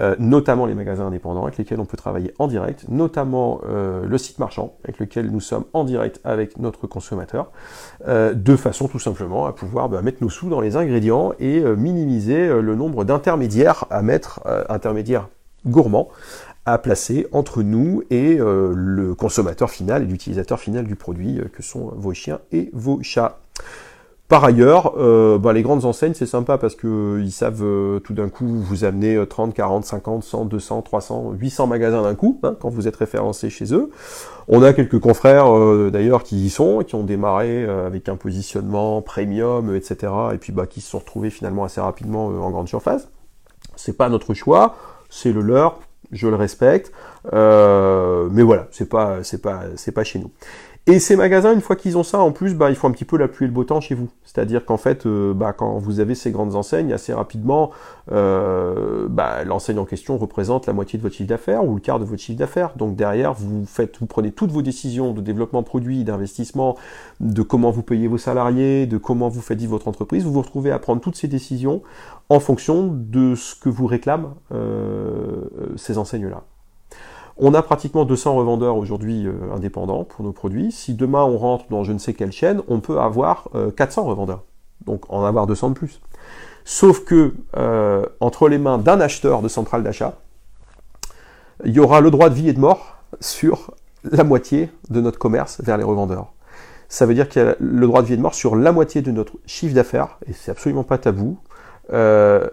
[0.00, 4.38] euh, notamment les magasins indépendants avec lesquels on peut travailler en direct, notamment le site
[4.38, 7.50] marchand avec lequel nous sommes en direct avec notre consommateur,
[8.06, 12.48] de façon tout simplement à pouvoir bah, mettre nos sous dans les ingrédients et minimiser
[12.48, 15.28] le nombre d'intermédiaires à mettre, intermédiaires
[15.66, 16.08] gourmands,
[16.64, 21.44] à placer entre nous et euh, le consommateur final et l'utilisateur final du produit, euh,
[21.52, 23.38] que sont vos chiens et vos chats.
[24.28, 28.30] Par ailleurs, euh, bah, les grandes enseignes, c'est sympa parce que ils savent tout d'un
[28.30, 32.70] coup vous amener 30, 40, 50, 100, 200, 300, 800 magasins d'un coup hein, quand
[32.70, 33.90] vous êtes référencé chez eux.
[34.48, 35.52] On a quelques confrères
[35.90, 40.10] d'ailleurs qui y sont, qui ont démarré avec un positionnement premium, etc.
[40.32, 43.08] Et puis bah, qui se sont retrouvés finalement assez rapidement en grande surface.
[43.76, 44.76] C'est pas notre choix,
[45.10, 45.80] c'est le leur
[46.12, 46.92] je le respecte,
[47.32, 50.30] euh, mais voilà, c'est pas, c'est pas, c'est pas chez nous.
[50.88, 53.04] Et ces magasins, une fois qu'ils ont ça, en plus, bah, il faut un petit
[53.04, 54.08] peu la pluie le beau temps chez vous.
[54.24, 57.70] C'est-à-dire qu'en fait, euh, bah, quand vous avez ces grandes enseignes, assez rapidement,
[58.10, 62.00] euh, bah, l'enseigne en question représente la moitié de votre chiffre d'affaires ou le quart
[62.00, 62.72] de votre chiffre d'affaires.
[62.74, 66.76] Donc derrière, vous faites, vous prenez toutes vos décisions de développement produit, d'investissement,
[67.20, 70.24] de comment vous payez vos salariés, de comment vous faites vivre votre entreprise.
[70.24, 71.80] Vous vous retrouvez à prendre toutes ces décisions
[72.32, 75.44] en fonction de ce que vous réclament euh,
[75.76, 76.44] ces enseignes-là.
[77.36, 80.72] On a pratiquement 200 revendeurs aujourd'hui euh, indépendants pour nos produits.
[80.72, 84.04] Si demain on rentre dans je ne sais quelle chaîne, on peut avoir 400 euh,
[84.08, 84.44] revendeurs.
[84.86, 86.00] Donc en avoir 200 de plus.
[86.64, 87.34] Sauf que
[88.20, 90.14] entre les mains d'un acheteur de centrale d'achat,
[91.64, 93.74] il y aura le droit de vie et de mort sur
[94.04, 96.32] la moitié de notre commerce vers les revendeurs.
[96.88, 98.70] Ça veut dire qu'il y a le droit de vie et de mort sur la
[98.70, 101.38] moitié de notre chiffre d'affaires, et c'est absolument pas tabou,
[101.92, 102.48] euh,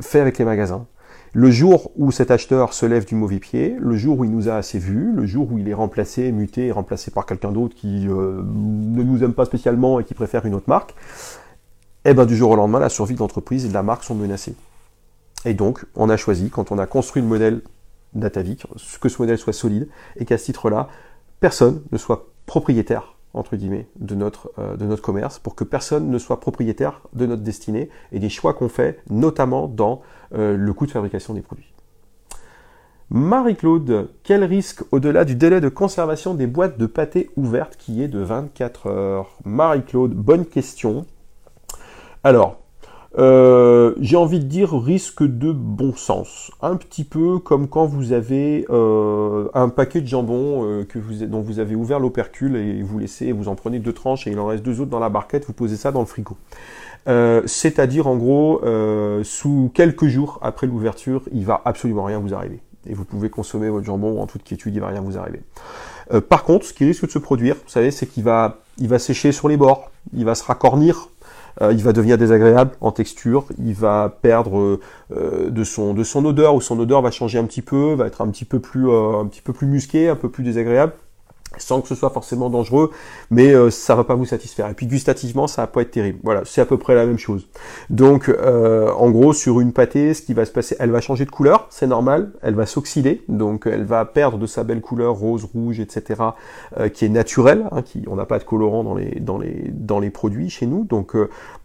[0.00, 0.86] fait avec les magasins.
[1.32, 4.48] Le jour où cet acheteur se lève du mauvais pied, le jour où il nous
[4.48, 8.08] a assez vus, le jour où il est remplacé, muté, remplacé par quelqu'un d'autre qui
[8.08, 10.94] euh, ne nous aime pas spécialement et qui préfère une autre marque,
[12.06, 14.14] eh ben du jour au lendemain, la survie de l'entreprise et de la marque sont
[14.14, 14.54] menacées.
[15.44, 17.60] Et donc, on a choisi, quand on a construit le modèle
[18.14, 18.66] Datavik,
[19.00, 20.88] que ce modèle soit solide et qu'à ce titre-là,
[21.40, 26.10] personne ne soit propriétaire entre guillemets, de notre, euh, de notre commerce, pour que personne
[26.10, 30.02] ne soit propriétaire de notre destinée et des choix qu'on fait, notamment dans
[30.34, 31.72] euh, le coût de fabrication des produits.
[33.10, 38.08] Marie-Claude, quel risque au-delà du délai de conservation des boîtes de pâté ouvertes qui est
[38.08, 39.38] de 24 heures?
[39.44, 41.06] Marie-Claude, bonne question.
[42.24, 42.65] Alors,
[43.18, 46.50] euh, j'ai envie de dire risque de bon sens.
[46.60, 51.24] Un petit peu comme quand vous avez euh, un paquet de jambon euh, que vous,
[51.24, 54.38] dont vous avez ouvert l'opercule et vous laissez, vous en prenez deux tranches et il
[54.38, 56.36] en reste deux autres dans la barquette, vous posez ça dans le frigo.
[57.46, 58.60] C'est-à-dire en gros,
[59.22, 62.58] sous quelques jours après l'ouverture, il va absolument rien vous arriver.
[62.88, 65.40] Et vous pouvez consommer votre jambon en toute quiétude, il va rien vous arriver.
[66.28, 68.98] par contre, ce qui risque de se produire, vous savez, c'est qu'il va, il va
[68.98, 71.08] sécher sur les bords, il va se racornir
[71.62, 74.78] euh, il va devenir désagréable en texture, il va perdre
[75.14, 78.06] euh, de son de son odeur ou son odeur va changer un petit peu, va
[78.06, 80.92] être un petit peu plus euh, un petit peu plus musqué, un peu plus désagréable
[81.58, 82.90] sans que ce soit forcément dangereux,
[83.30, 84.68] mais euh, ça va pas vous satisfaire.
[84.68, 86.18] Et puis gustativement, ça va pas être terrible.
[86.22, 87.48] Voilà, c'est à peu près la même chose.
[87.90, 91.24] Donc, euh, en gros, sur une pâtée, ce qui va se passer, elle va changer
[91.24, 92.32] de couleur, c'est normal.
[92.42, 96.22] Elle va s'oxyder, donc elle va perdre de sa belle couleur rose, rouge, etc.,
[96.78, 97.66] euh, qui est naturelle.
[97.72, 100.66] Hein, qui, on n'a pas de colorant dans les dans les dans les produits chez
[100.66, 101.14] nous, donc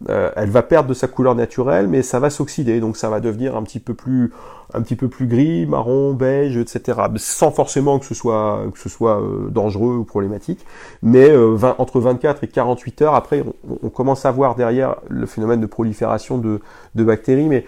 [0.08, 3.56] elle va perdre de sa couleur naturelle, mais ça va s'oxyder, donc ça va devenir
[3.56, 4.32] un petit peu plus
[4.74, 7.00] un petit peu plus gris, marron, beige, etc.
[7.16, 10.64] Sans forcément que ce soit que ce soit euh, dangereux ou problématique,
[11.02, 13.44] mais euh, entre 24 et 48 heures après,
[13.82, 16.60] on, commence à voir derrière le phénomène de prolifération de,
[16.94, 17.64] de bactéries, mais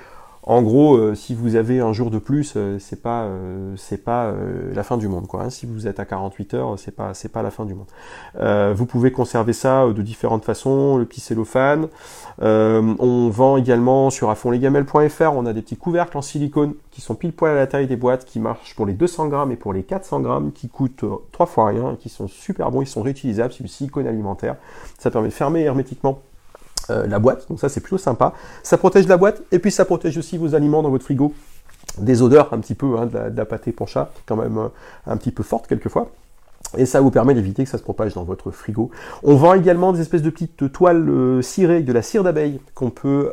[0.46, 3.74] en gros, euh, si vous avez un jour de plus, euh, c'est pas euh,
[4.04, 4.34] pas
[4.74, 5.42] la fin du monde quoi.
[5.42, 5.50] Hein.
[5.50, 7.86] Si vous êtes à 48 heures, c'est pas pas la fin du monde.
[8.76, 11.88] vous pouvez conserver ça de différentes façons, le petit cellophane.
[12.40, 17.32] on vend également sur afonlegamel.fr, on a des petits couvercles en silicone qui sont pile
[17.32, 19.82] poil à la taille des boîtes, qui marchent pour les 200 grammes et pour les
[19.82, 23.64] 400 grammes, qui coûtent trois fois rien, qui sont super bons, ils sont réutilisables, c'est
[23.64, 24.56] du silicone alimentaire.
[24.98, 26.20] Ça permet de fermer hermétiquement
[26.90, 28.32] euh, la boîte, donc ça c'est plutôt sympa.
[28.62, 31.32] Ça protège la boîte et puis ça protège aussi vos aliments dans votre frigo
[31.98, 34.68] des odeurs un petit peu hein, de, la, pâté pour chat, quand même euh,
[35.06, 36.10] un petit peu forte quelquefois.
[36.76, 38.90] Et ça vous permet d'éviter que ça se propage dans votre frigo.
[39.22, 42.90] On vend également des espèces de petites toiles euh, cirées de la cire d'abeille qu'on
[42.90, 43.30] peut,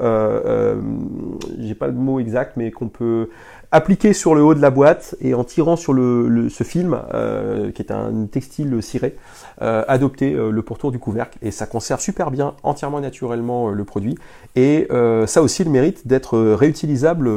[1.57, 3.29] j'ai pas le mot exact, mais qu'on peut
[3.71, 7.71] appliqué sur le haut de la boîte et en tirant sur le, ce film, euh,
[7.71, 9.15] qui est un textile ciré,
[9.61, 13.83] euh, adopter euh, le pourtour du couvercle et ça conserve super bien, entièrement naturellement le
[13.85, 14.17] produit.
[14.55, 14.87] Et
[15.27, 17.27] ça aussi le mérite d'être réutilisable,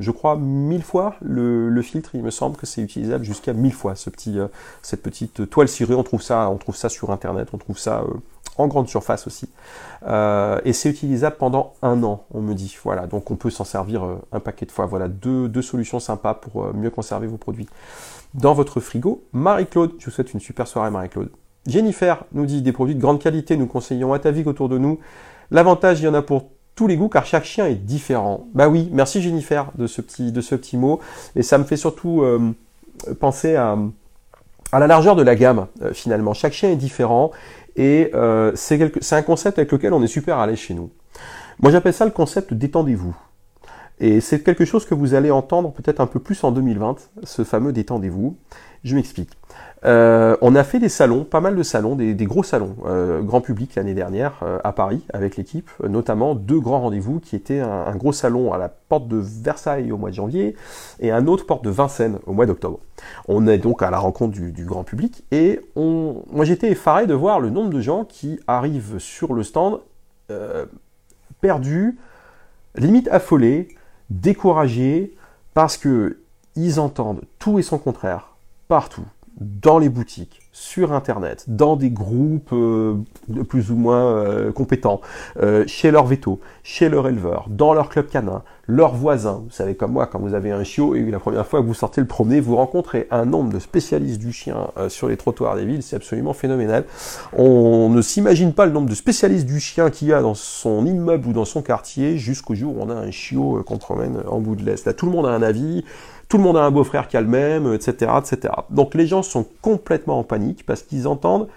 [0.00, 1.14] je crois, mille fois.
[1.22, 4.38] Le, le, filtre, il me semble que c'est utilisable jusqu'à mille fois, ce petit,
[4.82, 5.94] cette petite toile cirée.
[5.94, 8.04] On trouve ça, on trouve ça sur internet, on trouve ça
[8.58, 9.48] en grande surface aussi.
[10.06, 12.76] Euh, et c'est utilisable pendant un an, on me dit.
[12.84, 14.86] Voilà, donc on peut s'en servir euh, un paquet de fois.
[14.86, 17.68] Voilà, deux, solutions sympas pour euh, mieux conserver vos produits
[18.34, 19.22] dans votre frigo.
[19.32, 21.30] Marie-Claude, je vous souhaite une super soirée Marie-Claude.
[21.66, 24.78] Jennifer nous dit des produits de grande qualité, nous conseillons à ta vie autour de
[24.78, 24.98] nous.
[25.50, 28.46] L'avantage, il y en a pour tous les goûts car chaque chien est différent.
[28.54, 31.00] Bah oui, merci Jennifer de ce petit, de ce petit mot.
[31.34, 32.24] Et ça me fait surtout
[33.18, 33.76] penser à,
[34.70, 36.32] à la largeur de la gamme finalement.
[36.34, 37.32] Chaque chien est différent
[37.78, 40.90] et euh, c'est un concept avec lequel on est super à chez nous.
[41.60, 43.16] Moi j'appelle ça le concept détendez-vous.
[44.00, 47.44] Et c'est quelque chose que vous allez entendre peut-être un peu plus en 2020, ce
[47.44, 48.36] fameux détendez-vous.
[48.84, 49.30] Je m'explique.
[49.84, 53.40] Euh, on a fait des salons, pas mal de salons, des, gros salons, euh, grand
[53.40, 57.94] public l'année dernière euh, à Paris avec l'équipe, notamment deux grands rendez-vous qui étaient un,
[57.94, 60.56] gros salon à la porte de Versailles au mois de janvier
[61.00, 62.80] et un autre porte de Vincennes au mois d'octobre.
[63.28, 67.40] On est donc à la rencontre du, grand public et moi j'étais effaré de voir
[67.40, 69.80] le nombre de gens qui arrivent sur le stand
[71.40, 71.98] perdus,
[72.74, 73.68] limite affolés,
[74.10, 75.14] découragés
[75.54, 76.18] parce que
[76.56, 78.34] ils entendent tout et son contraire
[78.66, 79.04] partout
[79.40, 82.96] dans les boutiques, sur Internet, dans des groupes euh,
[83.48, 85.00] plus ou moins euh, compétents,
[85.40, 89.42] euh, chez leur veto, chez leur éleveur, dans leur club canin, leurs voisins.
[89.44, 91.74] Vous savez comme moi, quand vous avez un chiot et la première fois que vous
[91.74, 95.64] sortez le promener, vous rencontrez un nombre de spécialistes du chien sur les trottoirs des
[95.64, 96.84] villes, c'est absolument phénoménal.
[97.32, 100.84] On ne s'imagine pas le nombre de spécialistes du chien qu'il y a dans son
[100.84, 104.40] immeuble ou dans son quartier jusqu'au jour où on a un chiot qu'on promène en
[104.40, 104.84] bout de l'Est.
[104.84, 105.84] Là, tout le monde a un avis
[106.28, 108.54] tout le monde a un beau-frère qui a le même, etc., etc.
[108.70, 111.48] Donc les gens sont complètement en panique parce qu'ils entendent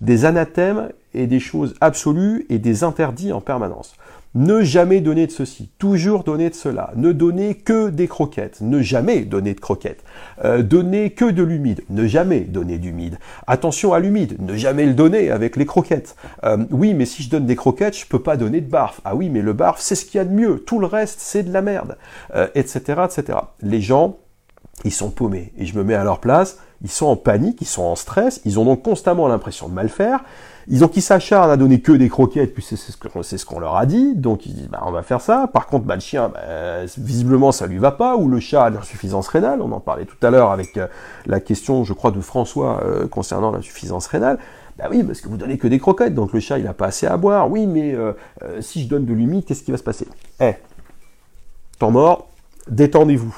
[0.00, 3.94] des anathèmes et des choses absolues et des interdits en permanence.
[4.34, 6.90] Ne jamais donner de ceci, toujours donner de cela.
[6.96, 10.02] Ne donner que des croquettes, ne jamais donner de croquettes.
[10.44, 13.18] Euh, donner que de l'humide, ne jamais donner d'humide.
[13.46, 16.16] Attention à l'humide, ne jamais le donner avec les croquettes.
[16.42, 19.00] Euh, oui, mais si je donne des croquettes, je peux pas donner de barf.
[19.04, 20.58] Ah oui, mais le barf, c'est ce qu'il y a de mieux.
[20.58, 21.96] Tout le reste, c'est de la merde,
[22.54, 23.38] etc., euh, etc.
[23.62, 24.18] Les gens,
[24.84, 25.52] ils sont paumés.
[25.56, 28.40] Et je me mets à leur place, ils sont en panique, ils sont en stress,
[28.44, 30.24] ils ont donc constamment l'impression de mal faire.
[30.68, 33.86] Ils ont qui s'acharnent à donner que des croquettes, puis c'est ce qu'on leur a
[33.86, 35.48] dit, donc ils disent bah, on va faire ça.
[35.52, 38.70] Par contre, bah, le chien, bah, visiblement ça lui va pas, ou le chat a
[38.70, 39.60] l'insuffisance rénale.
[39.60, 40.86] On en parlait tout à l'heure avec euh,
[41.26, 44.38] la question, je crois, de François euh, concernant l'insuffisance rénale.
[44.78, 46.86] Bah oui, parce que vous donnez que des croquettes, donc le chat il a pas
[46.86, 47.50] assez à boire.
[47.50, 48.12] Oui, mais euh,
[48.60, 50.08] si je donne de l'humide, qu'est-ce qui va se passer?
[50.40, 50.54] Eh,
[51.78, 52.28] temps mort,
[52.68, 53.36] détendez-vous.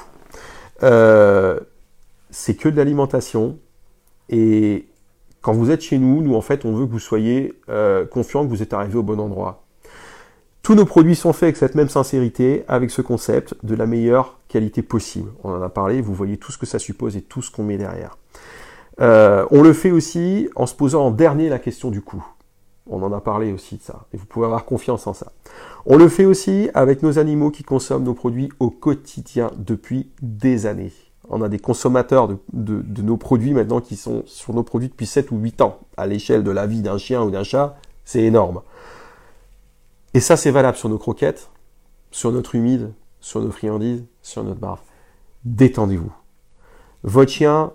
[2.31, 3.57] c'est que de l'alimentation
[4.29, 4.87] et
[5.47, 8.43] quand vous êtes chez nous, nous en fait, on veut que vous soyez euh, confiant
[8.43, 9.63] que vous êtes arrivé au bon endroit.
[10.61, 14.41] Tous nos produits sont faits avec cette même sincérité, avec ce concept de la meilleure
[14.49, 15.31] qualité possible.
[15.45, 17.63] On en a parlé, vous voyez tout ce que ça suppose et tout ce qu'on
[17.63, 18.17] met derrière.
[18.99, 22.27] Euh, on le fait aussi en se posant en dernier la question du coût.
[22.85, 25.31] On en a parlé aussi de ça, et vous pouvez avoir confiance en ça.
[25.85, 30.65] On le fait aussi avec nos animaux qui consomment nos produits au quotidien depuis des
[30.65, 30.91] années
[31.29, 35.31] on a des consommateurs de, nos produits maintenant qui sont sur nos produits depuis 7
[35.31, 35.79] ou 8 ans.
[35.97, 38.61] À l'échelle de la vie d'un chien ou d'un chat, c'est énorme.
[40.13, 41.49] Et ça, c'est valable sur nos croquettes,
[42.11, 44.79] sur notre humide, sur nos friandises, sur notre barbe.
[45.43, 46.11] Détendez-vous.
[47.03, 47.71] Votre chien,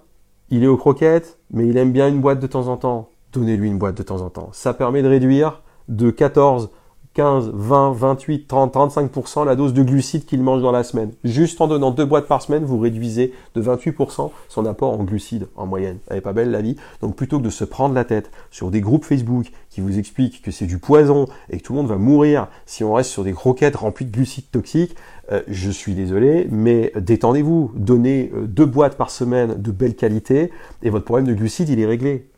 [0.50, 3.10] il est aux croquettes, mais il aime bien une boîte de temps en temps.
[3.32, 4.50] Donnez-lui une boîte de temps en temps.
[4.52, 6.70] Ça permet de réduire de 14
[7.14, 11.12] 15, 20, 28, 30, 35% la dose de glucides qu'il mange dans la semaine.
[11.24, 15.46] Juste en donnant deux boîtes par semaine, vous réduisez de 28% son apport en glucides
[15.56, 15.98] en moyenne.
[16.08, 16.76] Elle pas belle la vie.
[17.02, 20.42] Donc plutôt que de se prendre la tête sur des groupes Facebook qui vous expliquent
[20.42, 23.24] que c'est du poison et que tout le monde va mourir si on reste sur
[23.24, 24.96] des croquettes remplies de glucides toxiques,
[25.30, 27.72] euh, je suis désolé, mais détendez-vous.
[27.74, 30.50] Donnez euh, deux boîtes par semaine de belle qualité
[30.82, 32.28] et votre problème de glucides, il est réglé.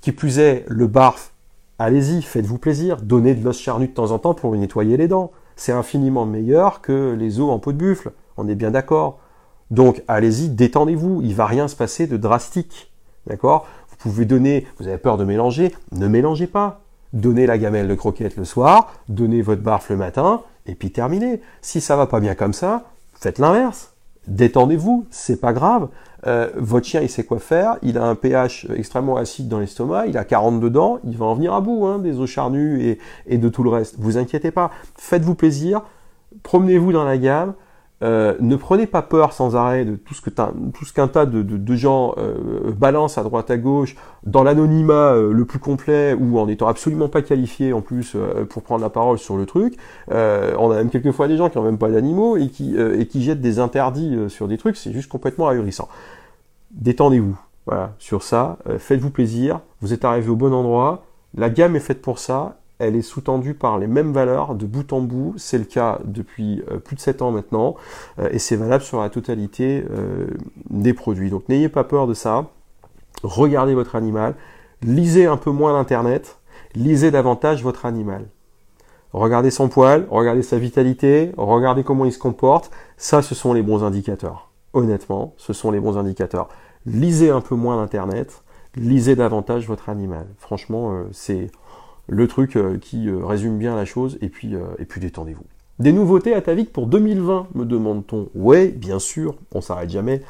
[0.00, 1.31] Qui plus est, le barf
[1.82, 5.32] allez-y, faites-vous plaisir, donnez de l'os charnu de temps en temps pour nettoyer les dents.
[5.56, 9.18] C'est infiniment meilleur que les os en peau de buffle, on est bien d'accord.
[9.70, 12.92] Donc allez-y, détendez-vous, il va rien se passer de drastique.
[13.26, 13.66] D'accord?
[13.88, 16.80] Vous pouvez donner, vous avez peur de mélanger, ne mélangez pas.
[17.12, 21.42] Donnez la gamelle de croquettes le soir, donnez votre barf le matin, et puis terminez.
[21.60, 23.92] Si ça va pas bien comme ça, faites l'inverse
[24.26, 25.88] détendez-vous, c'est pas grave.
[26.26, 27.76] Euh, votre chien, il sait quoi faire.
[27.82, 30.06] Il a un pH extrêmement acide dans l'estomac.
[30.06, 30.98] Il a 40 dedans.
[31.04, 33.70] Il va en venir à bout hein, des os charnus et, et, de tout le
[33.70, 33.96] reste.
[33.98, 34.70] Vous inquiétez pas.
[34.96, 35.82] Faites-vous plaisir.
[36.42, 37.54] Promenez-vous dans la gamme.
[38.02, 42.72] Euh, ne prenez pas peur sans arrêt de tout ce qu'un tas de, gens euh,
[42.72, 43.94] balancent à droite à gauche
[44.24, 48.16] dans l'anonymat euh, le plus complet ou en étant absolument pas qualifié en plus
[48.48, 49.76] pour prendre la parole sur le truc.
[50.08, 53.22] on a même quelquefois des gens qui n'ont même pas d'animaux et qui et qui
[53.22, 54.76] jettent des interdits sur des trucs.
[54.76, 55.88] C'est juste complètement ahurissant.
[56.72, 57.38] Détendez-vous.
[57.98, 58.58] Sur ça.
[58.78, 59.60] Faites-vous plaisir.
[59.80, 61.04] Vous êtes arrivé au bon endroit.
[61.34, 64.92] La gamme est faite pour ça elle est sous-tendue par les mêmes valeurs de bout
[64.92, 65.34] en bout.
[65.36, 67.76] C'est le cas depuis euh, plus de 7 ans maintenant
[68.18, 70.26] euh, et c'est valable sur la totalité euh,
[70.68, 71.30] des produits.
[71.30, 72.46] Donc n'ayez pas peur de ça.
[73.22, 74.34] Regardez votre animal.
[74.82, 76.38] Lisez un peu moins l'internet.
[76.74, 78.26] Lisez davantage votre animal.
[79.12, 82.70] Regardez son poil, regardez sa vitalité, regardez comment il se comporte.
[82.96, 84.50] Ça, ce sont les bons indicateurs.
[84.72, 86.48] Honnêtement, ce sont les bons indicateurs.
[86.86, 88.42] Lisez un peu moins l'internet,
[88.74, 90.26] lisez davantage votre animal.
[90.38, 91.50] Franchement, c'est
[92.08, 95.44] le truc euh, qui euh, résume bien la chose, et puis, euh, et puis détendez-vous.
[95.78, 98.28] Des nouveautés à Tavik pour 2020, me demande-t-on.
[98.34, 100.22] Ouais, bien sûr, on s'arrête jamais.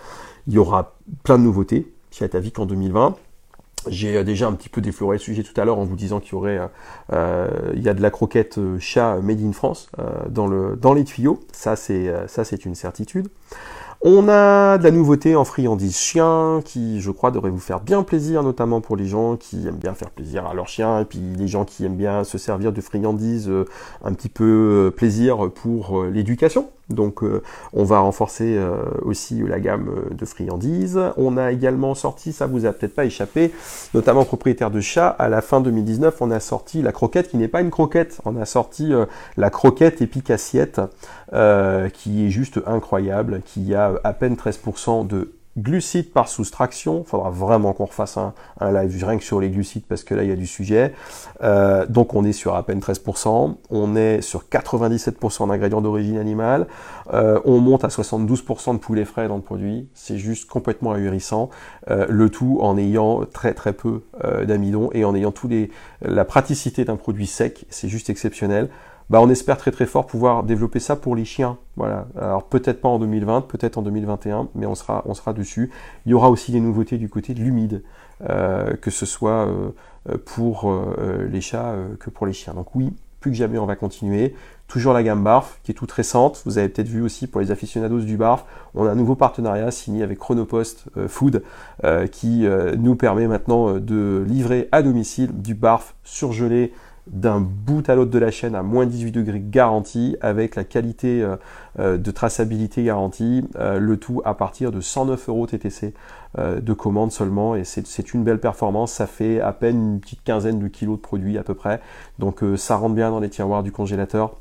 [0.46, 3.16] Il y aura plein de nouveautés chez Atavik en 2020.
[3.88, 6.34] J'ai déjà un petit peu défloré le sujet tout à l'heure en vous disant qu'il
[6.34, 6.60] y aurait,
[7.10, 9.90] il y a de la croquette chat made in France
[10.28, 11.40] dans, le, dans les tuyaux.
[11.50, 13.26] Ça c'est une certitude.
[14.05, 18.03] On a de la nouveauté en friandise chien qui, je crois, devrait vous faire bien
[18.03, 21.20] plaisir, notamment pour les gens qui aiment bien faire plaisir à leur chien et puis
[21.20, 23.64] les gens qui aiment bien se servir de friandises euh,
[24.03, 26.68] un petit peu euh, plaisir pour euh, l'éducation.
[26.89, 27.22] Donc
[27.72, 28.61] on va renforcer
[29.03, 31.01] aussi la gamme de friandises.
[31.16, 33.53] On a également sorti, ça vous a peut-être pas échappé,
[33.95, 37.49] notamment propriétaire de chat, à la fin 2019, on a sorti la croquette qui n'est
[37.49, 38.20] pas une croquette.
[38.24, 38.93] On a sorti
[39.37, 40.80] la croquette épique assiette
[41.95, 47.05] qui est juste incroyable, qui a à peine 13% de glucides par soustraction.
[47.05, 50.28] Faudra vraiment qu'on refasse un, live rien que sur les glucides parce que là il
[50.28, 50.94] y a du sujet.
[51.42, 53.57] Euh, donc on est sur à peine 13%.
[53.70, 56.66] On est sur 97% d'ingrédients d'origine animale.
[57.12, 59.88] Euh, on monte à 72% de poulet frais dans le produit.
[59.94, 61.50] C'est juste complètement ahurissant.
[61.90, 64.03] Euh, le tout en ayant très très peu
[64.46, 67.66] d'amidon et en ayant tous les la praticité d'un produit sec.
[67.70, 68.68] C'est juste exceptionnel.
[69.12, 71.58] Bah, on espère très fort pouvoir développer ça pour les chiens.
[71.76, 72.06] Voilà.
[72.18, 75.70] Alors peut-être pas en 2020, peut-être en 2021, mais on sera, on sera dessus.
[76.06, 77.82] Il y aura aussi des nouveautés du côté de l'humide,
[78.30, 82.54] euh, que ce soit euh, pour euh, les chats que pour les chiens.
[82.54, 84.34] Donc oui, plus que jamais on va continuer.
[84.66, 86.40] Toujours la gamme Barf qui est toute récente.
[86.46, 89.70] Vous avez peut-être vu aussi pour les aficionados du Barf, on a un nouveau partenariat
[89.70, 91.42] signé avec Chronopost Food
[92.12, 92.46] qui
[92.78, 96.72] nous permet maintenant de livrer à domicile du Barf surgelé
[97.09, 101.22] d'un bout à l'autre de la chaîne à moins 18 degrés garantie, avec la qualité
[101.22, 101.36] euh,
[101.78, 105.94] euh, de traçabilité garantie, euh, le tout à partir de 109 euros TTC
[106.38, 110.61] de commande seulement, et c'est une belle performance, ça fait à peine une petite quinzaine
[110.61, 111.82] de kilos de produits à peu près,
[112.18, 114.36] donc ça rentre bien dans les tiroirs du congélateur.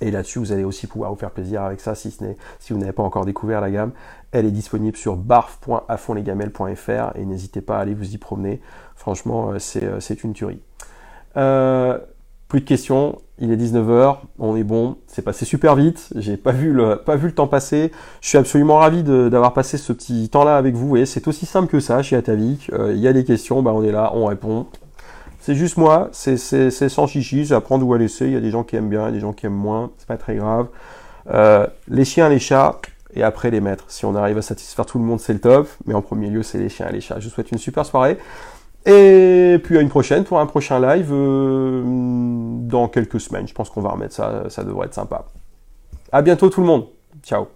[0.00, 2.12] Et là-dessus, vous allez aussi pouvoir vous faire plaisir avec ça si,
[2.70, 3.92] vous n'avez pas encore découvert la gamme.
[4.32, 8.60] Elle est disponible sur barf.afonlesgamelles.fr et n'hésitez pas à aller vous y promener.
[8.96, 10.60] Franchement, c'est une tuerie.
[11.36, 11.98] Euh,
[12.48, 16.52] plus de questions, il est 19h, on est bon, c'est passé super vite, j'ai pas
[16.52, 17.92] vu le pas vu le temps passer.
[18.20, 20.96] Je suis absolument ravi d'avoir passé ce petit temps-là avec vous.
[20.96, 22.70] Et c'est aussi simple que ça chez Atavik.
[22.72, 24.66] Euh, il y a des questions, bah on est là, on répond.
[25.40, 28.26] C'est juste moi, c'est sans chichi, j'apprends d'où à laisser.
[28.26, 30.18] Il y a des gens qui aiment bien, des gens qui aiment moins, c'est pas
[30.18, 30.66] très grave.
[31.30, 32.78] Euh, les chiens, les chats,
[33.14, 33.84] et après les maîtres.
[33.88, 35.68] Si on arrive à satisfaire tout le monde, c'est le top.
[35.86, 37.18] Mais en premier lieu, c'est les chiens et les chats.
[37.18, 38.18] Je vous souhaite une super soirée.
[38.86, 43.46] Et puis à une prochaine pour un prochain live euh, dans quelques semaines.
[43.46, 45.26] Je pense qu'on va remettre ça, ça devrait être sympa.
[46.12, 46.86] À bientôt tout le monde.
[47.22, 47.48] Ciao.